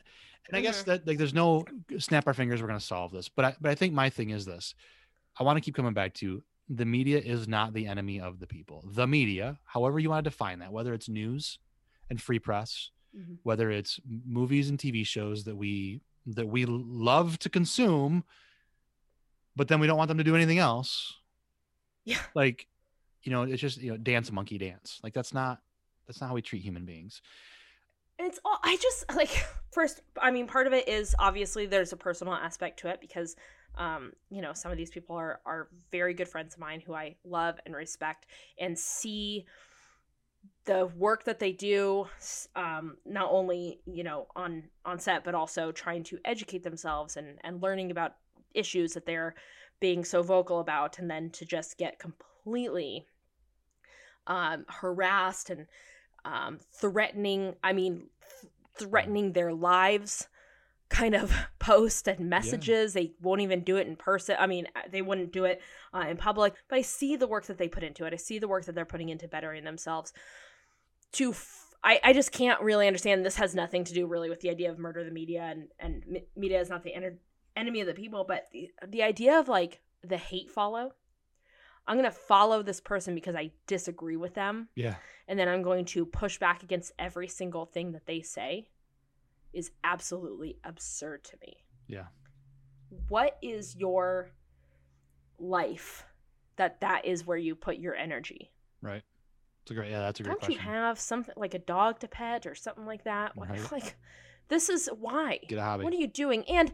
[0.47, 0.85] and i guess Mhm.
[0.85, 1.65] that like there's no
[1.99, 4.29] snap our fingers we're going to solve this but I, but i think my thing
[4.31, 4.75] is this
[5.39, 8.47] i want to keep coming back to the media is not the enemy of the
[8.47, 11.59] people the media however you want to define that whether it's news
[12.09, 13.37] and free press Mhm.
[13.43, 18.23] whether it's movies and tv shows that we that we love to consume
[19.55, 21.17] but then we don't want them to do anything else
[22.05, 22.21] yeah.
[22.33, 22.67] like
[23.23, 25.61] you know it's just you know dance monkey dance like that's not
[26.07, 27.21] that's not how we treat human beings
[28.19, 31.97] It's all I just like first I mean part of it is obviously there's a
[31.97, 33.35] personal aspect to it because
[33.75, 36.93] um you know some of these people are are very good friends of mine who
[36.93, 38.27] I love and respect
[38.59, 39.45] and see
[40.65, 42.07] the work that they do
[42.55, 47.39] um not only you know on on set but also trying to educate themselves and
[47.43, 48.15] and learning about
[48.53, 49.33] issues that they're
[49.79, 53.07] being so vocal about and then to just get completely
[54.27, 55.65] um harassed and
[56.25, 58.07] um, threatening i mean
[58.41, 60.27] th- threatening their lives
[60.89, 62.93] kind of posts and messages.
[62.93, 65.61] They won't even do it in person i mean they wouldn't do it
[65.93, 68.13] uh, in public but i see the work that they put into it.
[68.13, 70.13] I see the work that they're putting into bettering themselves
[71.13, 73.25] to f- I, I just can't really understand.
[73.25, 76.05] This has nothing to do really with the idea of murder the media and and
[76.07, 77.17] me- media is not the enter-
[77.55, 80.93] enemy of the people but the, the idea of like the hate follow
[81.87, 85.85] i'm gonna follow this person because i disagree with them yeah and then I'm going
[85.85, 88.67] to push back against every single thing that they say
[89.53, 91.63] is absolutely absurd to me.
[91.87, 92.07] yeah
[93.07, 94.31] What is your
[95.39, 96.03] life
[96.57, 98.51] that that is where you put your energy?
[98.81, 99.01] right
[99.61, 100.53] It's a great, yeah, that's a great Don't question.
[100.55, 103.31] you have something like a dog to pet or something like that?
[103.37, 103.59] Right.
[103.71, 103.95] Like,
[104.49, 105.39] this is why.
[105.47, 105.85] Get a hobby.
[105.85, 106.43] What are you doing?
[106.49, 106.73] And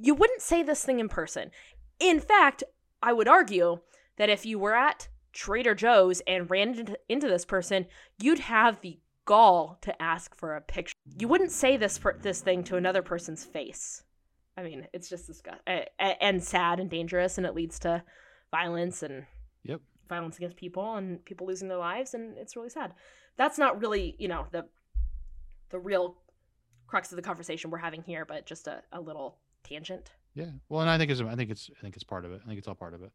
[0.00, 1.50] you wouldn't say this thing in person.
[1.98, 2.62] In fact,
[3.02, 3.80] I would argue
[4.18, 7.86] that if you were at Trader Joe's and ran into, into this person,
[8.20, 10.94] you'd have the gall to ask for a picture.
[11.18, 14.02] You wouldn't say this per- this thing to another person's face.
[14.56, 18.02] I mean, it's just disgust- uh, and sad and dangerous, and it leads to
[18.50, 19.24] violence and
[19.64, 19.80] Yep.
[20.08, 22.94] violence against people and people losing their lives, and it's really sad.
[23.36, 24.66] That's not really, you know, the
[25.70, 26.16] the real
[26.86, 30.10] crux of the conversation we're having here, but just a, a little tangent.
[30.34, 30.50] Yeah.
[30.70, 32.40] Well, and I think it's I think it's I think it's part of it.
[32.42, 33.12] I think it's all part of it.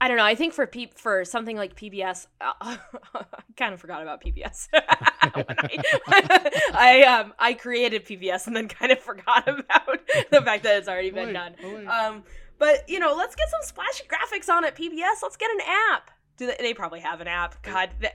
[0.00, 0.24] I don't know.
[0.24, 3.24] I think for P- for something like PBS, uh, I
[3.56, 4.68] kind of forgot about PBS.
[4.74, 10.76] I, I um I created PBS and then kind of forgot about the fact that
[10.76, 11.54] it's already been done.
[11.88, 12.24] Um,
[12.58, 14.74] but you know, let's get some splashy graphics on it.
[14.74, 15.22] PBS.
[15.22, 15.60] Let's get an
[15.92, 16.10] app.
[16.36, 17.62] Do they, they probably have an app?
[17.62, 18.12] God, th-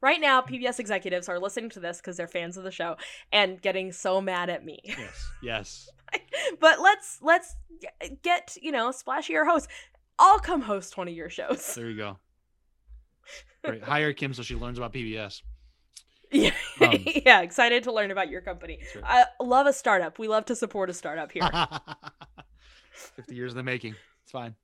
[0.00, 2.96] right now PBS executives are listening to this because they're fans of the show
[3.32, 4.78] and getting so mad at me.
[4.86, 5.30] yes.
[5.42, 5.88] Yes.
[6.60, 7.56] but let's let's
[8.22, 9.66] get you know splashier hosts.
[10.18, 11.74] I'll come host one of your shows.
[11.74, 12.18] There you go.
[13.66, 13.82] Right.
[13.82, 15.42] Hire Kim so she learns about PBS.
[16.32, 16.50] Yeah,
[16.80, 16.94] Um,
[17.26, 17.40] yeah.
[17.42, 18.80] Excited to learn about your company.
[18.94, 19.04] Right.
[19.40, 20.18] I love a startup.
[20.18, 21.42] We love to support a startup here.
[23.16, 23.94] 50 years in the making.
[24.22, 24.54] It's fine.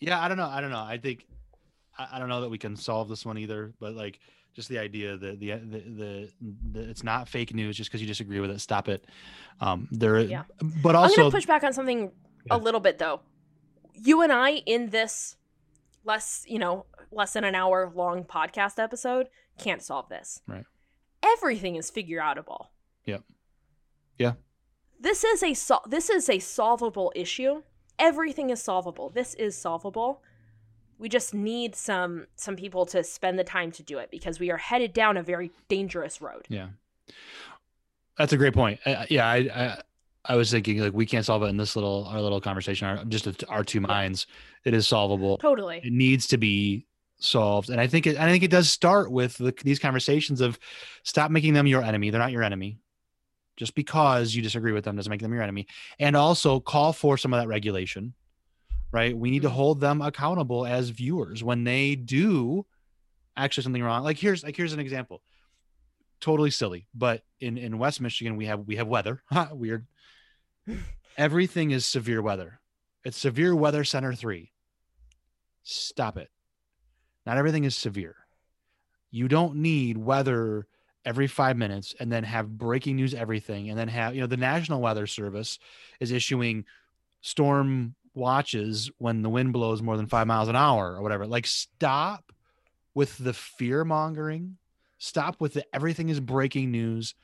[0.00, 0.46] Yeah, I don't know.
[0.48, 0.82] I don't know.
[0.82, 1.26] I think
[1.98, 4.20] I, I don't know that we can solve this one either, but like
[4.54, 6.30] just the idea that the the the,
[6.72, 8.60] the it's not fake news just because you disagree with it.
[8.60, 9.04] Stop it.
[9.60, 10.44] Um there Yeah.
[10.82, 12.12] but I'm also gonna push back on something
[12.46, 12.56] Yeah.
[12.56, 13.20] a little bit though.
[13.94, 15.36] You and I in this
[16.04, 19.28] less, you know, less than an hour long podcast episode
[19.58, 20.42] can't solve this.
[20.46, 20.64] Right.
[21.22, 22.66] Everything is figure outable.
[23.06, 23.22] Yep.
[24.18, 24.32] Yeah.
[25.00, 27.62] This is a sol- this is a solvable issue.
[27.98, 29.10] Everything is solvable.
[29.10, 30.22] This is solvable.
[30.98, 34.50] We just need some some people to spend the time to do it because we
[34.50, 36.46] are headed down a very dangerous road.
[36.48, 36.68] Yeah.
[38.18, 38.80] That's a great point.
[39.10, 39.82] Yeah, I, I
[40.26, 42.86] I was thinking like we can't solve it in this little our little conversation.
[42.88, 44.26] Our, just our two minds.
[44.64, 45.36] It is solvable.
[45.38, 45.80] Totally.
[45.84, 46.86] It needs to be
[47.18, 48.18] solved, and I think it.
[48.18, 50.58] I think it does start with the, these conversations of
[51.02, 52.10] stop making them your enemy.
[52.10, 52.78] They're not your enemy.
[53.56, 55.66] Just because you disagree with them doesn't make them your enemy,
[55.98, 58.14] and also call for some of that regulation.
[58.92, 59.16] Right?
[59.16, 59.52] We need to Mhm.
[59.52, 62.64] hold them accountable as viewers when they do
[63.36, 64.04] actually something wrong.
[64.04, 65.22] Like here's like here's an example
[66.20, 69.22] totally silly but in in west michigan we have we have weather
[69.52, 69.86] weird
[71.16, 72.60] everything is severe weather.
[73.04, 74.50] It's severe weather center 3
[75.64, 76.30] stop it.
[77.26, 78.14] Not everything is severe.
[79.10, 80.66] You don't need weather
[81.04, 84.36] every 5 minutes and then have breaking news everything and then have you know the
[84.38, 85.58] national weather service
[86.00, 86.64] is issuing
[87.20, 91.26] storm watches when the wind blows more than 5 miles an hour or whatever.
[91.26, 92.32] Like stop
[92.94, 94.56] with the fear mongering.
[94.98, 97.14] Stop with the everything is breaking news.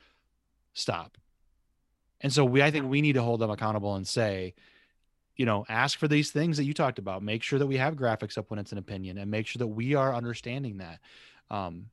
[0.73, 1.17] Stop
[2.21, 4.53] and so we i think we need to hold them accountable and say
[5.37, 7.23] you know ask for these things that you talked about.
[7.23, 9.67] Make sure that we have graphics up when it's an opinion and make sure that
[9.67, 10.99] we are understanding that.
[11.49, 11.87] Um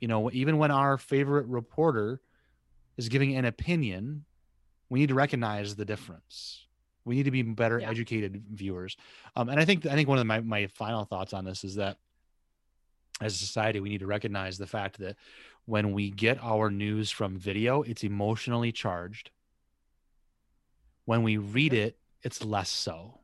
[0.00, 2.20] you know even when our favorite reporter
[2.96, 4.24] is giving an opinion
[4.88, 6.66] we need to recognize the difference.
[7.04, 7.88] We need to be better Yeah.
[7.90, 8.96] educated viewers.
[9.36, 11.76] Um, and i think i think one of my, my final thoughts on this is
[11.76, 11.96] that
[13.20, 15.16] as a society we need to recognize the fact that
[15.64, 19.30] when we get our news from video it's emotionally charged
[21.06, 23.20] when we read it it's less so.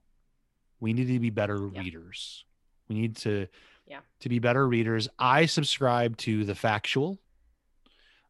[0.79, 1.81] We need to be better Yeah.
[1.81, 2.45] readers.
[2.89, 3.49] We need to
[3.87, 4.01] Yeah.
[4.21, 5.09] to be better readers.
[5.19, 7.19] I subscribe to the factual.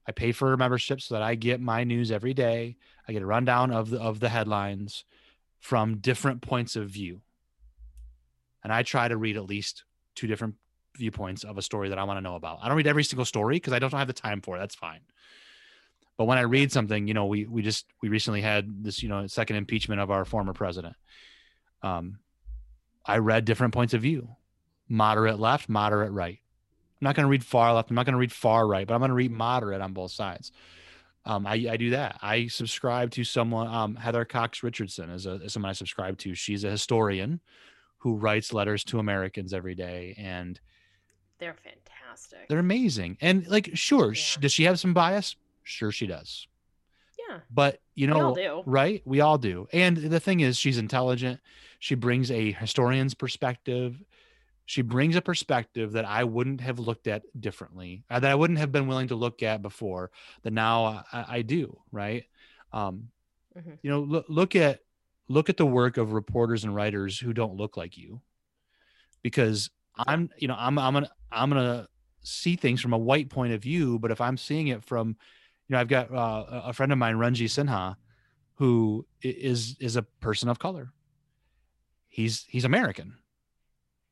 [0.07, 2.76] I pay for a membership so that i get my news every day.
[3.07, 5.05] I get a rundown of the of the headlines
[5.61, 7.20] from different points of view.
[8.64, 9.84] And i try to read at least
[10.14, 10.57] two different
[10.96, 12.59] viewpoints of a story that i want to know about.
[12.62, 14.61] I don't read every single story because i don't have the time for it.
[14.61, 15.00] That's fine
[16.22, 19.08] but when i read something you know we we just we recently had this you
[19.08, 20.94] know second impeachment of our former president
[21.82, 22.20] um
[23.04, 24.28] i read different points of view
[24.88, 26.38] moderate left moderate right
[27.00, 28.94] i'm not going to read far left i'm not going to read far right but
[28.94, 30.52] i'm going to read moderate on both sides
[31.24, 32.18] um, I, I do that.
[32.20, 36.34] I subscribe to someone, um, Heather Cox Richardson is, a, is someone I subscribe to.
[36.34, 37.38] She's a historian
[37.98, 40.58] who writes letters to Americans every day, and
[41.38, 42.48] They're fantastic.
[42.48, 43.18] they're amazing.
[43.20, 45.36] And like, sure, sh- does she have some bias?
[45.62, 46.46] Sure, she does.
[47.28, 47.40] yeah.
[47.50, 48.62] But you We know, all do.
[48.66, 49.02] right?
[49.04, 49.66] We all do.
[49.72, 51.40] And the thing is, she's intelligent.
[51.78, 54.02] She brings a historian's perspective.
[54.64, 58.58] She brings a perspective that I wouldn't have looked at differently, uh, that I wouldn't
[58.58, 60.10] have been willing to look at before.
[60.42, 61.78] That now I, I do.
[61.90, 62.24] Right?
[62.72, 63.08] Um,
[63.56, 63.78] Mhm.
[63.82, 64.80] You know, look, look at
[65.28, 68.20] look at the work of reporters and writers who don't look like you,
[69.22, 71.86] because I'm, you know, I'm, I'm gonna, I'm gonna
[72.22, 75.16] see things from a white point of view, but if I'm seeing it from,
[75.72, 77.96] you know, I've got uh, a friend of mine, Ranji Sinha,
[78.56, 80.92] who is is a person of color.
[82.08, 83.14] He's he's American.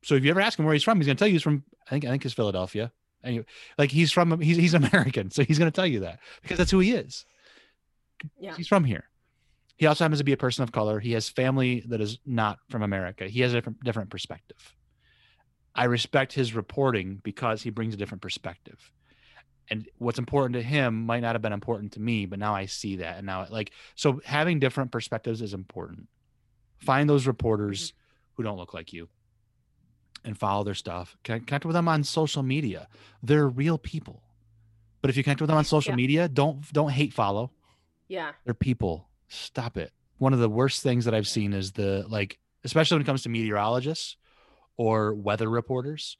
[0.02, 1.42] So if you ever ask him where he's from, he's going to tell you he's
[1.42, 1.62] from.
[1.86, 2.90] I think I think it's Philadelphia.
[3.22, 3.44] Anyway,
[3.76, 6.70] like he's from he's he's American, so he's going to tell you that because that's
[6.70, 7.26] who he is.
[8.38, 8.56] Yeah.
[8.56, 9.04] He's from here.
[9.76, 10.98] He also happens to be a person of color.
[10.98, 13.28] He has family that is not from America.
[13.28, 14.74] He has a different different perspective.
[15.74, 18.90] I respect his reporting because he brings a different perspective.
[19.70, 22.66] And what's important to him might not have been important to me, but now I
[22.66, 23.18] see that.
[23.18, 26.08] And now, like, so having different perspectives is important.
[26.78, 27.92] Find those reporters
[28.34, 29.08] who don't look like you
[30.24, 31.16] and follow their stuff.
[31.22, 32.88] Connect with them on social media.
[33.22, 34.22] They're real people.
[35.02, 35.96] But if you connect with them on social Yeah.
[35.96, 37.52] media, don't don't hate follow.
[38.08, 38.32] Yeah.
[38.44, 39.08] They're people.
[39.28, 39.92] Stop it.
[40.18, 43.22] One of the worst things that I've seen is the like, especially when it comes
[43.22, 44.16] to meteorologists
[44.76, 46.16] or weather reporters.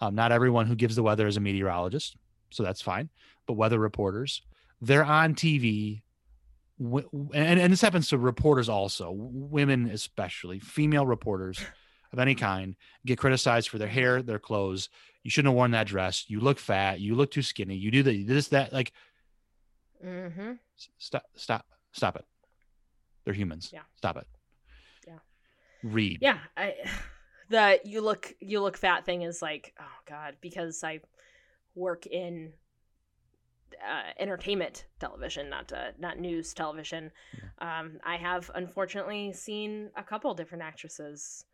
[0.00, 2.16] Um, not everyone who gives the weather is a meteorologist,
[2.54, 3.10] so that's fine.
[3.46, 4.42] But weather reporters,
[4.80, 6.02] they're on TV,
[6.78, 11.60] and and this happens to reporters also, women especially, female reporters
[12.12, 14.88] of any kind get criticized for their hair, their clothes.
[15.22, 16.26] You shouldn't have worn that dress.
[16.28, 17.00] You look fat.
[17.00, 17.76] You look too skinny.
[17.76, 18.92] You do the this that like
[20.04, 20.52] Mm-hmm.
[20.98, 22.24] Stop stop stop it
[23.24, 23.80] they're humans Yeah.
[23.96, 24.26] stop it
[25.06, 25.18] Yeah.
[25.82, 26.38] read Yeah.
[26.56, 26.74] I
[27.48, 31.00] the you look you look fat thing is like oh god because I
[31.74, 32.52] work in
[33.82, 37.10] uh, entertainment television, not uh, not news television.
[37.58, 41.44] Um, I have unfortunately seen a couple different actresses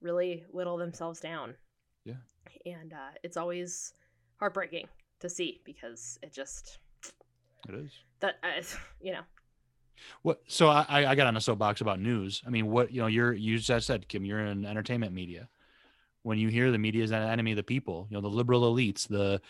[0.00, 1.54] really whittle themselves down.
[2.04, 2.14] Yeah.
[2.64, 3.92] and uh, it's always
[4.38, 4.86] heartbreaking
[5.20, 6.78] to see because it just
[7.68, 8.62] it is that uh,
[9.00, 9.20] you know
[10.22, 13.06] what so i i got on a soapbox about news i mean what you know
[13.06, 15.48] you're you just said kim you're in entertainment media
[16.22, 18.62] when you hear the media is an enemy of the people you know the liberal
[18.74, 19.40] elites the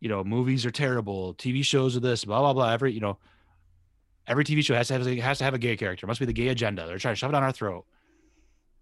[0.00, 3.18] you know movies are terrible tv shows are this blah blah blah every you know
[4.26, 6.32] every tv show has to have has to have a gay character must be the
[6.32, 7.84] gay agenda they're trying to shove it down our throat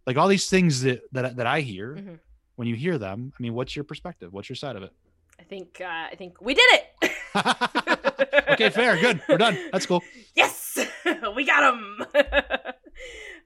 [0.07, 2.19] like all these things that that, that i hear Mhm.
[2.57, 4.93] when you hear them i mean what's your perspective what's your side of it
[5.41, 7.11] I think uh, I think we did it.
[8.51, 10.03] okay fair good we're done that's cool
[10.37, 10.79] Yes,
[11.37, 12.07] we got him.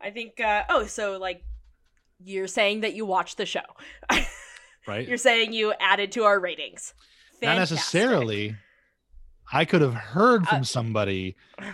[0.00, 0.38] I think.
[0.40, 1.42] Uh, oh, so like,
[2.22, 3.62] you're saying that you watched the show.
[4.86, 6.92] right you're saying you added to our ratings.
[7.42, 8.56] Not necessarily
[9.52, 11.36] i could have heard from Uh, somebody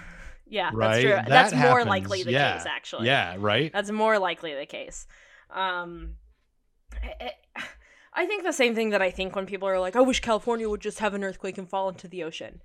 [0.46, 1.10] Yeah, right that's true.
[1.12, 2.58] That that's more likely the yeah.
[2.58, 3.06] case, actually.
[3.06, 5.06] yeah right That's more likely the case.
[5.50, 6.16] Um,
[7.02, 7.62] I, I-
[8.14, 10.68] I think the same thing that I think when people are like, "I wish California
[10.68, 12.60] would just have an earthquake and fall into the ocean."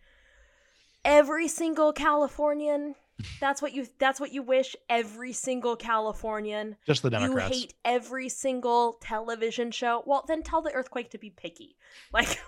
[1.06, 2.96] Every single Californian,
[3.40, 4.76] that's what you that's what you wish.
[4.90, 7.56] Every single Californian, just the Democrats.
[7.56, 10.04] you hate every single television show.
[10.06, 11.76] Well, then tell the earthquake to be picky.
[12.14, 12.40] Like,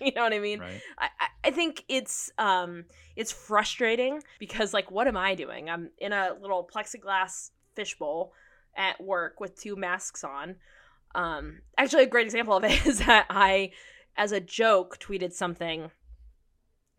[0.00, 0.58] you know what I mean?
[0.60, 2.84] right I, I- I think it's um
[3.16, 5.68] it's frustrating because like what am I doing?
[5.70, 8.32] I'm in a little plexiglass fishbowl
[8.76, 10.56] at work with two masks on.
[11.14, 13.72] Um actually a great example of it is that I
[14.16, 15.90] as a joke tweeted something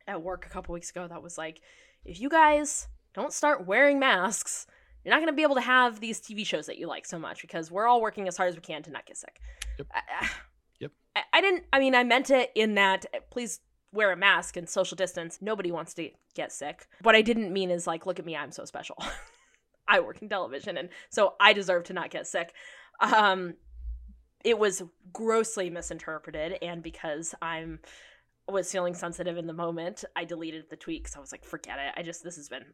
[0.07, 1.61] at work a couple weeks ago that was like
[2.05, 4.67] if you guys don't start wearing masks
[5.03, 7.19] you're not going to be able to have these TV shows that you like so
[7.19, 9.39] much because we're all working as hard as we can to not get sick.
[9.77, 9.87] Yep.
[9.93, 10.29] I,
[10.79, 10.91] Yep.
[11.15, 11.63] I, I didn't.
[11.71, 13.05] I mean, I meant it in that.
[13.13, 13.59] uh, Please
[13.93, 15.37] wear a mask and social distance.
[15.41, 16.87] Nobody wants to get sick.
[17.03, 18.97] What I didn't mean is like, look at me, I'm so special.
[19.87, 22.51] I work in television, and so I deserve to not get sick.
[22.99, 23.53] Um,
[24.43, 24.81] it was
[25.13, 27.79] grossly misinterpreted, and because I'm
[28.47, 31.79] was feeling sensitive in the moment, I deleted the tweet because I was like, forget
[31.79, 31.93] it.
[31.97, 32.65] I just this has been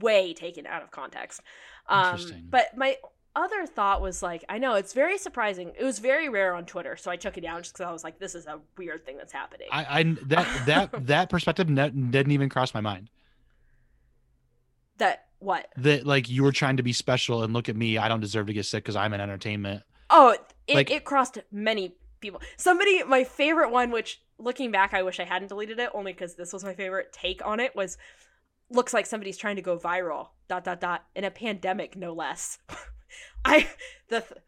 [0.00, 1.40] way taken out of context.
[1.88, 2.20] Um,
[2.50, 2.96] but my
[3.36, 5.72] other thought was like, I know it's very surprising.
[5.78, 8.02] It was very rare on Twitter, so I took it down just because I was
[8.02, 9.68] like, this is a weird thing that's happening.
[9.70, 13.10] I, I that that that perspective didn't even cross my mind.
[14.98, 15.68] that what?
[15.76, 17.98] That like you were trying to be special and look at me.
[17.98, 19.82] I don't deserve to get sick because I'm in entertainment.
[20.10, 20.36] Oh,
[20.66, 22.40] it, Like- it crossed many people.
[22.56, 26.34] Somebody, my favorite one, which looking back, I wish I hadn't deleted it, only because
[26.34, 27.98] this was my favorite take on it, was
[28.70, 30.28] looks like somebody's trying to go viral.
[30.48, 32.58] Dot dot dot in a pandemic, no less.
[33.44, 33.68] I
[34.08, 34.40] the th-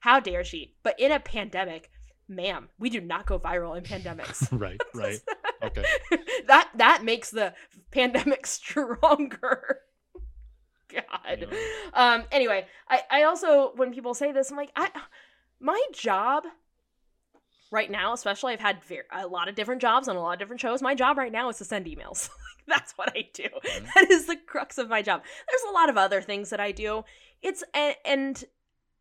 [0.00, 0.74] how dare she?
[0.82, 1.90] But in a pandemic,
[2.28, 4.48] ma'am, we do not go viral in pandemics.
[4.52, 5.20] right, right.
[5.62, 5.84] Okay.
[6.46, 7.54] that that makes the
[7.90, 9.80] pandemic stronger.
[10.88, 11.48] God.
[11.50, 11.58] Yeah.
[11.94, 12.24] Um.
[12.30, 14.90] Anyway, I I also when people say this, I'm like, I
[15.60, 16.44] my job
[17.74, 20.38] right now, especially I've had ver- a lot of different jobs on a lot of
[20.38, 20.80] different shows.
[20.80, 22.30] My job right now is to send emails.
[22.66, 23.42] Like, That's what I do.
[23.42, 23.92] Mhm.
[23.94, 25.22] That is the crux of my job.
[25.50, 27.04] There's a lot of other things that I do.
[27.42, 28.44] It's and, and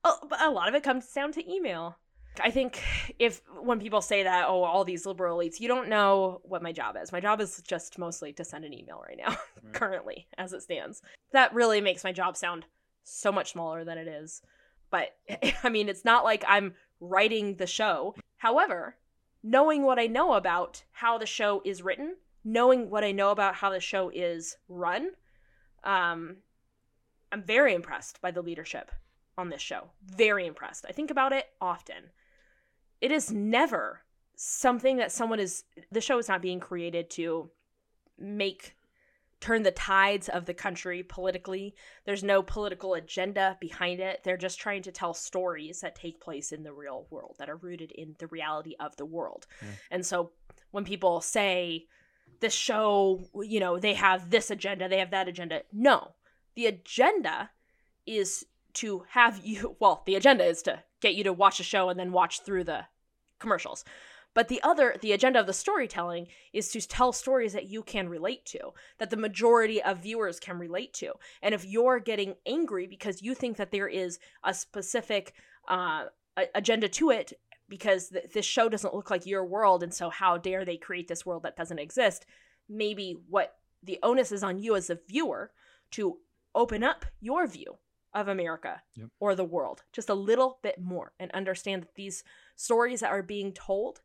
[0.03, 0.11] a,
[0.41, 1.97] a lot of it comes down to email.
[2.41, 2.81] I think
[3.19, 6.73] if when people say that, oh, all these liberal elites, you don't know what my
[6.73, 7.13] job is.
[7.13, 9.29] My job is just mostly to send an email right now,
[9.63, 9.73] right.
[9.73, 11.01] currently, as it stands.
[11.31, 12.65] That really makes my job sound
[13.03, 14.41] so much smaller than it is.
[14.89, 15.15] But
[15.63, 18.15] I mean, it's not like I'm writing the show.
[18.43, 18.97] However,
[19.41, 23.55] knowing what I know about how the show is written, knowing what I know about
[23.55, 25.11] how the show is run,
[25.85, 26.35] um,
[27.31, 28.91] I'm very impressed by the leadership
[29.37, 29.91] on this show.
[30.03, 30.85] Very impressed.
[30.89, 32.11] I think about it often
[32.99, 34.01] it is never
[34.35, 37.49] something that someone is the show is not being created to
[38.19, 38.75] make
[39.43, 41.75] turn the tides of the country politically.
[42.05, 44.21] There's no political agenda behind it.
[44.23, 47.57] They're just trying to tell stories that take place in the real world that are
[47.57, 49.45] rooted in the reality of the world.
[49.61, 49.67] Yeah.
[49.91, 50.31] And so
[50.71, 51.87] when people say
[52.39, 55.63] this show, you know, they have this agenda, they have that agenda.
[55.73, 56.13] No.
[56.55, 57.49] The agenda
[58.05, 61.89] is to have you well, the agenda is to get you to watch a show
[61.89, 62.85] and then watch through the
[63.39, 63.83] commercials.
[64.33, 68.09] But the other, the agenda of the storytelling is to tell stories that you can
[68.09, 71.13] relate to, that the majority of viewers can relate to.
[71.41, 75.33] And if you're getting angry because you think that there is a specific
[75.67, 76.05] uh,
[76.55, 77.33] agenda to it,
[77.69, 81.07] because th- this show doesn't look like your world, and so how dare they create
[81.07, 82.25] this world that doesn't exist?
[82.67, 85.51] Maybe what the onus is on you as a viewer
[85.91, 86.17] to
[86.55, 87.77] open up your view
[88.13, 89.09] of America yep.
[89.19, 92.23] or the world just a little bit more and understand that these
[92.55, 94.01] stories that are being told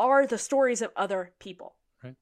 [0.00, 1.76] are the stories of other people.
[2.02, 2.16] Right.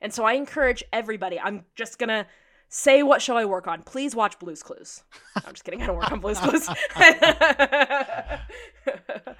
[0.00, 2.26] And so I encourage everybody, I'm just going to
[2.68, 3.82] say what show I work on.
[3.82, 5.02] Please watch Blues Clues.
[5.36, 5.82] I'm just kidding.
[5.82, 6.68] I don't work on Blues Clues.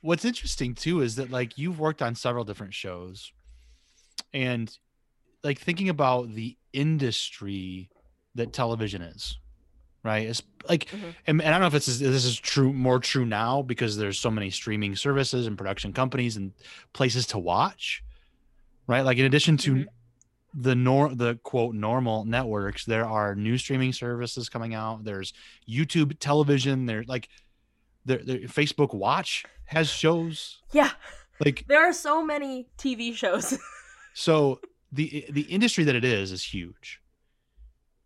[0.00, 3.32] What's interesting too is that like you've worked on several different shows
[4.32, 4.76] and
[5.44, 7.90] like thinking about the industry
[8.34, 9.38] that television is
[10.02, 10.26] right?
[10.26, 11.10] It's like mm-hmm.
[11.26, 14.18] and, and, i don't know if it's this is true more true now because there's
[14.18, 16.52] so many streaming services and production companies and
[16.92, 18.04] places to watch
[18.86, 19.02] right?
[19.02, 20.60] Like in addition to mm-hmm.
[20.62, 25.04] the nor the quote normal networks there are new streaming services coming out.
[25.04, 25.32] There's
[25.68, 26.86] youtube television.
[26.86, 27.28] There's like
[28.04, 30.60] there, there facebook watch has shows.
[30.72, 30.90] Yeah.
[31.44, 33.58] Like there are so many tv shows.
[34.14, 34.60] So
[34.92, 37.00] the the industry that it is is huge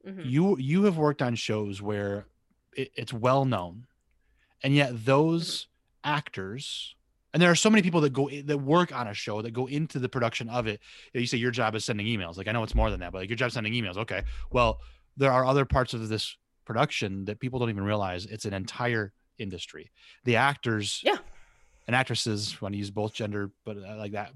[0.07, 0.23] mm-hmm.
[0.25, 2.27] you you have worked on shows where
[2.75, 3.87] it, it's well known
[4.63, 6.17] and yet those mm-hmm.
[6.17, 6.95] actors
[7.37, 9.67] and there are so many people that go that work on a show that go
[9.67, 10.81] into the production of it.
[11.13, 12.39] You say your job is sending emails.
[12.39, 13.99] Like i know it's more than that but like your job sending emails.
[13.99, 14.23] Okay.
[14.51, 14.81] Well
[15.19, 16.35] there are other parts of this
[16.65, 19.91] production that people don't even realize it's an entire industry.
[20.25, 21.17] The actors yeah.
[21.87, 24.33] and actresses want to use both gender but uh, like that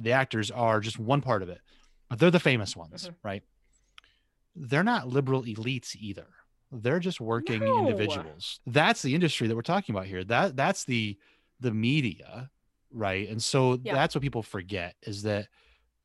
[0.00, 1.60] the actors are just one part of it
[2.08, 3.14] but they're the famous ones mm-hmm.
[3.26, 3.42] right
[4.54, 6.26] they're not liberal elites either.
[6.70, 7.78] They're just working no.
[7.78, 8.60] individuals.
[8.66, 10.24] That's the industry that we're talking about here.
[10.24, 11.18] That that's the
[11.60, 12.50] the media,
[12.90, 13.28] right?
[13.28, 13.94] And so yeah.
[13.94, 15.48] that's what people forget is that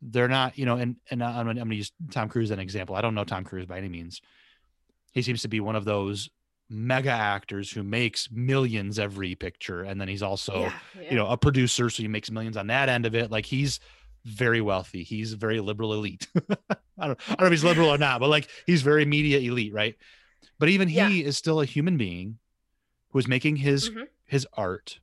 [0.01, 2.59] they're not, you know, and and I'm, I'm going to use Tom Cruise as an
[2.59, 2.95] example.
[2.95, 4.21] I don't know Tom Cruise by any means.
[5.13, 6.29] He seems to be one of those
[6.69, 11.09] mega actors who makes millions every picture and then he's also yeah, yeah.
[11.09, 13.79] you know a producer so he makes millions on that end of it like he's
[14.25, 15.03] very wealthy.
[15.03, 16.27] He's very liberal elite.
[16.35, 19.39] I, don't, I don't know if he's liberal or not, but like he's very media
[19.39, 19.95] elite, right?
[20.59, 21.09] But even he yeah.
[21.09, 22.39] is still a human being
[23.11, 24.03] who is making his mm-hmm.
[24.25, 24.99] his art.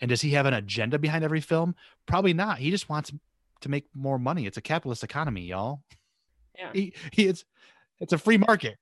[0.00, 1.76] And does he have an agenda behind every film?
[2.06, 2.58] Probably not.
[2.58, 3.12] He just wants
[3.60, 4.46] to make more money.
[4.46, 5.82] It's a capitalist economy, y'all.
[6.58, 6.70] Yeah.
[6.72, 7.44] He, he it's
[8.00, 8.78] it's a free market.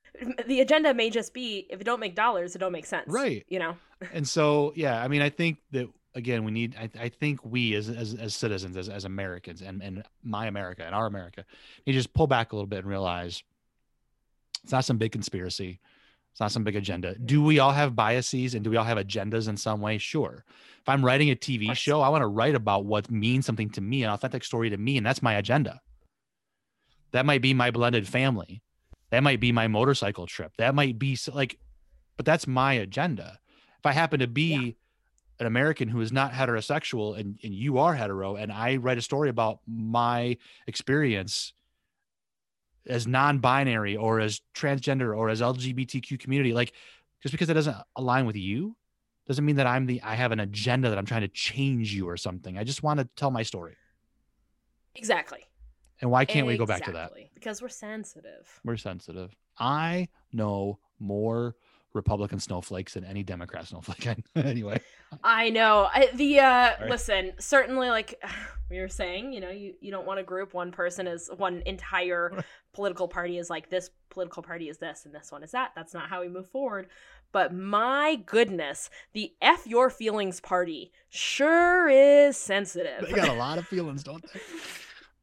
[0.46, 3.04] The agenda may just be if it don't make dollars, it don't make sense.
[3.08, 3.44] Right.
[3.48, 3.76] You know.
[4.12, 7.74] and so yeah, I mean, I think that again we need I, I think we
[7.74, 11.44] as, as as citizens as, as americans and and my america and our america
[11.86, 13.44] need to just pull back a little bit and realize
[14.62, 15.80] it's not some big conspiracy.
[16.32, 17.16] It's not some big agenda.
[17.18, 19.98] Do we all have biases and do we all have agendas in some way?
[19.98, 20.44] Sure.
[20.80, 23.82] If i'm writing a tv show i want to write about what means something to
[23.82, 25.80] me an authentic story to me and that's my agenda.
[27.12, 28.62] That might be my blended family.
[29.10, 30.52] That might be my motorcycle trip.
[30.56, 31.58] That might be like
[32.16, 33.38] but that's my agenda.
[33.78, 34.72] If i happen to be yeah
[35.40, 39.02] an American who is not heterosexual and, and you are hetero, and I write a
[39.02, 40.36] story about my
[40.66, 41.54] experience
[42.86, 46.72] as non-binary or as transgender or as LGBTQ community, like
[47.22, 48.76] just because it doesn't align with you
[49.26, 52.08] doesn't mean that I'm the I have an agenda that I'm trying to change you
[52.08, 52.58] or something.
[52.58, 53.76] I just want to tell my story.
[54.94, 55.46] Exactly.
[56.00, 56.54] And why can't exactly.
[56.54, 57.12] we go back to that?
[57.34, 58.48] Because we're sensitive.
[58.64, 59.34] We're sensitive.
[59.58, 61.54] I know more
[61.92, 64.24] Republican snowflakes than any Democrat snowflake.
[64.36, 64.80] anyway,
[65.24, 66.88] I know I, the uh, right.
[66.88, 67.32] listen.
[67.38, 68.22] Certainly, like
[68.70, 71.62] we were saying, you know, you you don't want to group one person as one
[71.66, 75.72] entire political party is like this political party is this and this one is that.
[75.74, 76.88] That's not how we move forward.
[77.32, 83.06] but my goodness, the F your feelings party sure is sensitive.
[83.06, 84.40] They got a lot of feelings, don't they?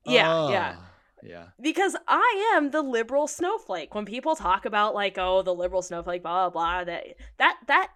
[0.05, 0.75] Yeah, yeah.
[1.23, 1.45] Yeah.
[1.59, 3.95] because I am the liberal snowflake.
[3.95, 7.91] When people talk about like, oh, the liberal snowflake, blah blah blah, that that that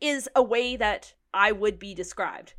[0.00, 2.54] is a way that I would be described.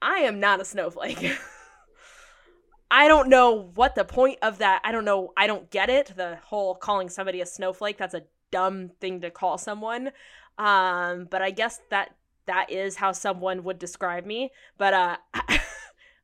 [0.00, 1.36] I am not a snowflake.
[2.90, 4.80] I don't know what the point of that.
[4.84, 5.32] I don't know.
[5.36, 6.12] I don't get it.
[6.16, 7.98] The whole calling somebody a snowflake.
[7.98, 10.10] That's a dumb thing to call someone.
[10.56, 12.14] Um, but I guess that
[12.46, 14.50] that is how someone would describe me.
[14.78, 15.16] But uh,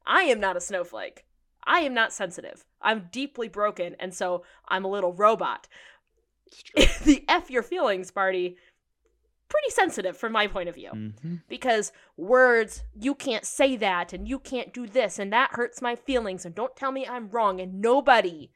[0.06, 1.23] I am not a snowflake.
[1.66, 2.64] I am not sensitive.
[2.80, 5.68] I'm deeply broken, and so I'm a little robot.
[7.04, 8.56] The F your feelings party,
[9.48, 10.90] pretty sensitive from my point of view.
[10.92, 11.42] Mhm.
[11.48, 15.96] Because words, you can't say that, and you can't do this, and that hurts my
[15.96, 18.50] feelings, and don't tell me I'm wrong, and nobody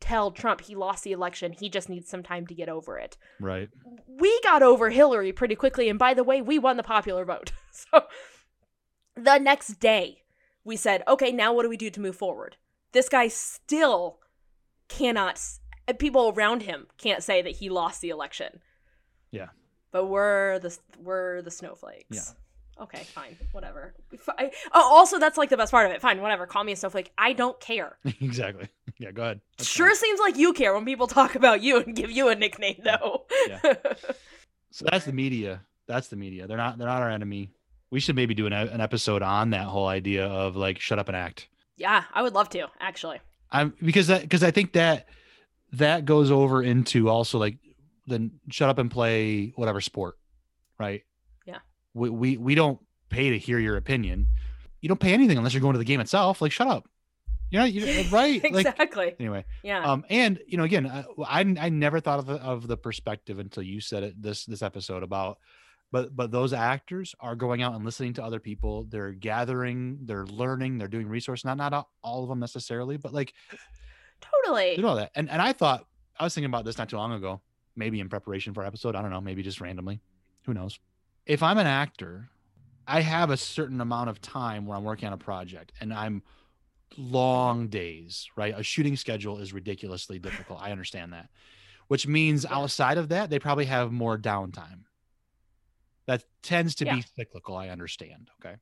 [0.00, 1.52] tell Trump he lost the election.
[1.52, 3.16] He just needs some time to get over it.
[3.38, 3.68] Right.
[4.08, 7.52] We got over Hillary pretty quickly, and by the way, we won the popular vote.
[7.72, 8.04] So
[9.14, 10.21] the next day,
[10.64, 12.56] we said, okay, now what do we do to move forward?
[12.92, 14.18] This guy still
[14.88, 15.40] cannot,
[15.88, 18.60] uh, people around him can't say that he lost the election.
[19.30, 19.48] Yeah.
[19.90, 22.06] But we're the we're the snowflakes.
[22.10, 22.82] Yeah.
[22.82, 23.94] Okay, fine, whatever.
[24.28, 26.00] Oh, also, that's like the best part of it.
[26.00, 26.46] Fine, whatever.
[26.46, 27.12] Call me a snowflake.
[27.18, 27.98] I don't care.
[28.20, 28.68] exactly.
[28.98, 29.12] Yeah.
[29.12, 29.40] Go ahead.
[29.58, 29.96] That's sure fine.
[29.96, 33.24] seems like you care when people talk about you and give you a nickname, though.
[33.48, 33.74] Yeah.
[34.74, 35.60] So that's the media.
[35.86, 36.46] That's the media.
[36.46, 36.78] They're not.
[36.78, 37.50] They're not our enemy.
[37.92, 41.08] We should maybe do an, an episode on that whole idea of like shut up
[41.08, 41.46] and act.
[41.76, 43.20] yeah, I would love to actually.
[43.50, 45.06] I'm because that because I think that
[45.74, 47.58] that goes over into also like
[48.06, 50.16] then shut up and play whatever sport,
[50.78, 51.02] right?
[51.46, 51.58] Yeah.
[51.92, 52.80] We we we don't
[53.10, 54.26] pay to hear your opinion.
[54.80, 56.40] You don't pay anything unless you're going to the game itself.
[56.40, 56.88] Like shut up.
[57.50, 58.42] You know, you right?
[58.42, 59.14] Like exactly.
[59.20, 59.44] anyway.
[59.62, 59.84] yeah.
[59.84, 63.38] Um, and you know, again, I, I I never thought of the of the perspective
[63.38, 65.36] until you said it this this episode about,
[65.92, 68.84] but but those actors are going out and listening to other people.
[68.84, 71.44] They're gathering, they're learning, they're doing resource.
[71.44, 73.34] Not not all of them necessarily, but like
[74.20, 74.74] totally.
[74.76, 75.12] you know that.
[75.14, 75.86] And and I thought
[76.18, 77.40] I was thinking about this not too long ago,
[77.76, 78.96] maybe in preparation for episode.
[78.96, 80.00] I don't know, maybe just randomly.
[80.46, 80.78] Who knows?
[81.26, 82.28] If I'm an actor,
[82.86, 86.22] I have a certain amount of time where I'm working on a project and I'm
[86.96, 88.54] long days, right?
[88.56, 90.60] A shooting schedule is ridiculously difficult.
[90.60, 91.28] I understand that.
[91.88, 92.56] Which means Yeah.
[92.58, 94.80] outside of that, they probably have more downtime.
[96.06, 96.96] That tends to Yeah.
[96.96, 97.56] be cyclical.
[97.56, 98.30] I understand.
[98.40, 98.56] Okay.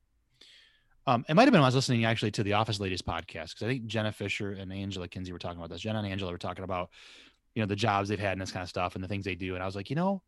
[1.07, 3.49] Um, it might have been when I was listening actually to the Office Ladies podcast
[3.49, 5.81] because I think Jenna Fischer and Angela Kinsey were talking about this.
[5.81, 6.91] Jenna and Angela were talking about,
[7.55, 9.33] you know, the jobs they've had and this kind of stuff and the things they
[9.35, 9.55] do.
[9.55, 10.21] And I was like, you know,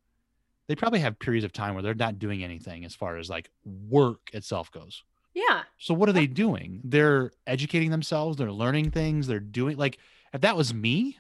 [0.68, 3.52] they probably have periods of time where they're not doing anything as far as like
[3.64, 5.04] work itself goes.
[5.36, 5.64] Yeah.
[5.78, 6.82] So what are they doing?
[6.84, 8.38] They're educating themselves.
[8.38, 9.28] They're learning things.
[9.28, 10.00] They're doing like
[10.34, 11.18] if that was me,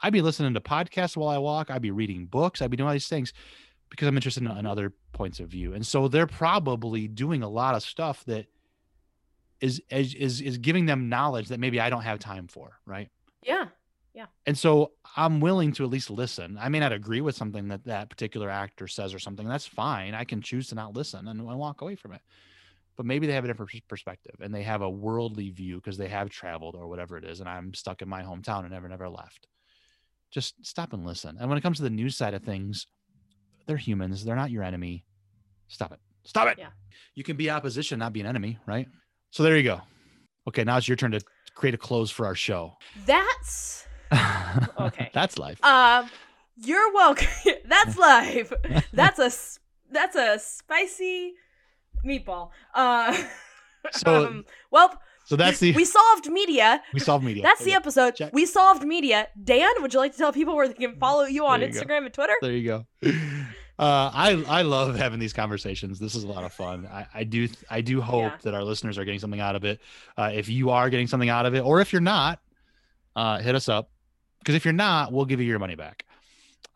[0.00, 1.70] I'd be listening to podcasts while I walk.
[1.70, 2.60] I'd be reading books.
[2.60, 3.32] I'd be doing all these things
[3.90, 5.74] because I'm interested in, in other points of view.
[5.74, 8.46] And so they're probably doing a lot of stuff that
[9.60, 12.78] is is is, giving them knowledge that maybe I don't have time for.
[12.86, 13.08] Right.
[13.42, 13.66] Yeah.
[14.14, 14.26] Yeah.
[14.46, 16.56] And so I'm willing to at least listen.
[16.60, 19.48] I may not agree with something that that particular actor says or something.
[19.48, 20.14] That's fine.
[20.14, 22.20] I can choose to not listen and, and walk away from it.
[22.96, 26.08] But maybe they have a different perspective and they have a worldly view because they
[26.08, 27.40] have traveled or whatever it is.
[27.40, 29.48] And I'm stuck in my hometown and never, never left.
[30.30, 31.36] Just stop and listen.
[31.40, 32.86] And when it comes to the news side of things,
[33.66, 34.24] they're humans.
[34.24, 35.04] They're not your enemy.
[35.68, 35.98] Stop it.
[36.24, 36.56] Stop it.
[36.58, 36.68] Yeah.
[37.14, 38.88] You can be opposition, not be an enemy, right?
[39.30, 39.80] So there you go.
[40.48, 41.20] Okay, now it's your turn to
[41.54, 42.74] create a close for our show.
[43.06, 43.86] That's
[44.78, 45.10] Okay.
[45.12, 45.62] That's life.
[45.64, 46.08] um.
[46.56, 47.26] You're welcome.
[47.64, 48.52] that's life.
[48.92, 49.30] That's a
[49.92, 51.34] that's a spicy
[52.06, 52.50] meatball.
[52.74, 53.16] Uh.
[53.92, 56.82] So- um, well, So that's the we solved media.
[56.92, 57.42] we solved media.
[57.42, 58.16] That's the episode.
[58.16, 58.32] Check.
[58.34, 59.28] We solved media.
[59.42, 61.80] Dan, would you like to tell people where they can follow you on you go.
[61.80, 62.34] Instagram and Twitter?
[62.42, 62.86] There you go.
[63.76, 65.98] Uh, I I love having these conversations.
[65.98, 66.86] This is a lot of fun.
[66.86, 68.36] I, I do I do hope Yeah.
[68.42, 69.80] that our listeners are getting something out of it.
[70.16, 72.38] Uh, if you are getting something out of it, or if you're not,
[73.16, 73.90] uh, hit us up.
[74.38, 76.04] Because if you're not, we'll give you your money back.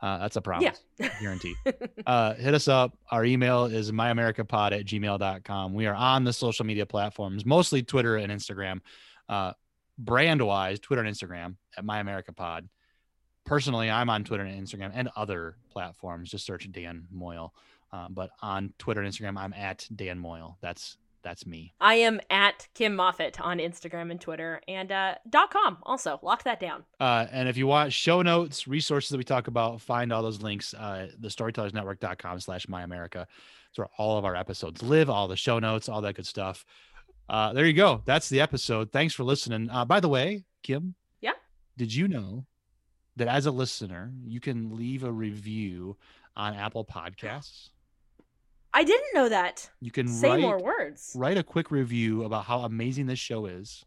[0.01, 0.81] Uh, that's a promise,
[1.21, 1.57] guaranteed.
[2.07, 2.97] uh, hit us up.
[3.11, 5.75] Our email is myamericapod at gmail.com.
[5.75, 8.81] We are on the social media platforms, mostly Twitter and Instagram.
[9.29, 9.53] Uh,
[9.99, 12.69] brand wise, Twitter and Instagram at myamericapod.
[13.45, 16.31] Personally, I'm on Twitter and Instagram and other platforms.
[16.31, 17.53] Just search Dan Moyle.
[17.93, 20.59] Uh, but on Twitter and Instagram, I'm at Dan Moyle.
[20.61, 20.99] That's
[21.29, 21.75] that's me.
[21.79, 25.77] I am at Kim Moffat on Instagram and Twitter and uh, dot com.
[25.83, 26.85] Also, lock that down.
[26.99, 30.41] Uh, and if you want show notes, resources that we talk about, find all those
[30.41, 30.73] links.
[30.73, 33.27] Uh, the storytellersnetwork.com slash my America.
[33.69, 36.65] That's where all of our episodes live, all the show notes, all that good stuff.
[37.29, 38.01] Uh, there you go.
[38.07, 38.91] That's the episode.
[38.91, 39.69] Thanks for listening.
[39.69, 40.95] Uh, by the way, Kim.
[41.21, 41.33] Yeah?
[41.77, 42.47] Did you know
[43.17, 45.99] that as a listener, you can leave a review
[46.35, 47.69] on Apple Podcasts.
[48.75, 49.69] I didn't know that.
[49.81, 51.15] You can Say write, more words.
[51.17, 53.85] write a quick review about how amazing this show is.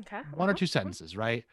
[0.00, 0.20] Okay.
[0.34, 1.44] One or two sentences, right?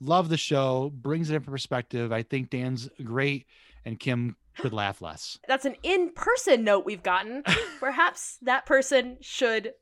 [0.00, 2.12] Love the show, brings it in perspective.
[2.12, 3.46] I think Dan's great,
[3.84, 5.38] and Kim could laugh less.
[5.48, 7.42] That's an in-person note we've gotten.
[7.80, 9.72] Perhaps that person should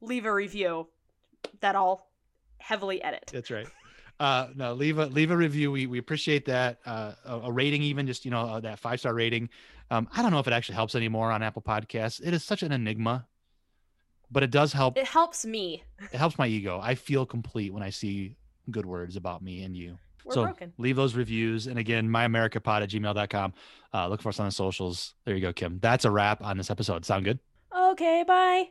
[0.00, 0.88] leave a review
[1.60, 2.06] that I'll
[2.58, 3.30] heavily edit.
[3.32, 3.66] That's right.
[4.20, 5.72] Uh, no, leave a leave a review.
[5.72, 6.78] We we appreciate that.
[6.86, 9.48] Uh, a, a rating, even just you know uh, that five star rating.
[9.92, 12.18] Um, I don't know if it actually helps anymore on Apple Podcasts.
[12.24, 13.26] It is such an enigma,
[14.30, 14.96] but it does help.
[14.96, 15.84] It helps me.
[16.10, 16.80] It helps my ego.
[16.82, 18.36] I feel complete when I see
[18.70, 19.98] good words about me and you.
[20.24, 20.72] We're so broken.
[20.78, 21.66] leave those reviews.
[21.66, 23.52] And again, myamericapod at gmail.com.
[23.92, 25.12] Uh, look for us on the socials.
[25.26, 25.78] There you go, Kim.
[25.82, 27.04] That's a wrap on this episode.
[27.04, 27.38] Sound good?
[27.76, 28.68] Okay, bye.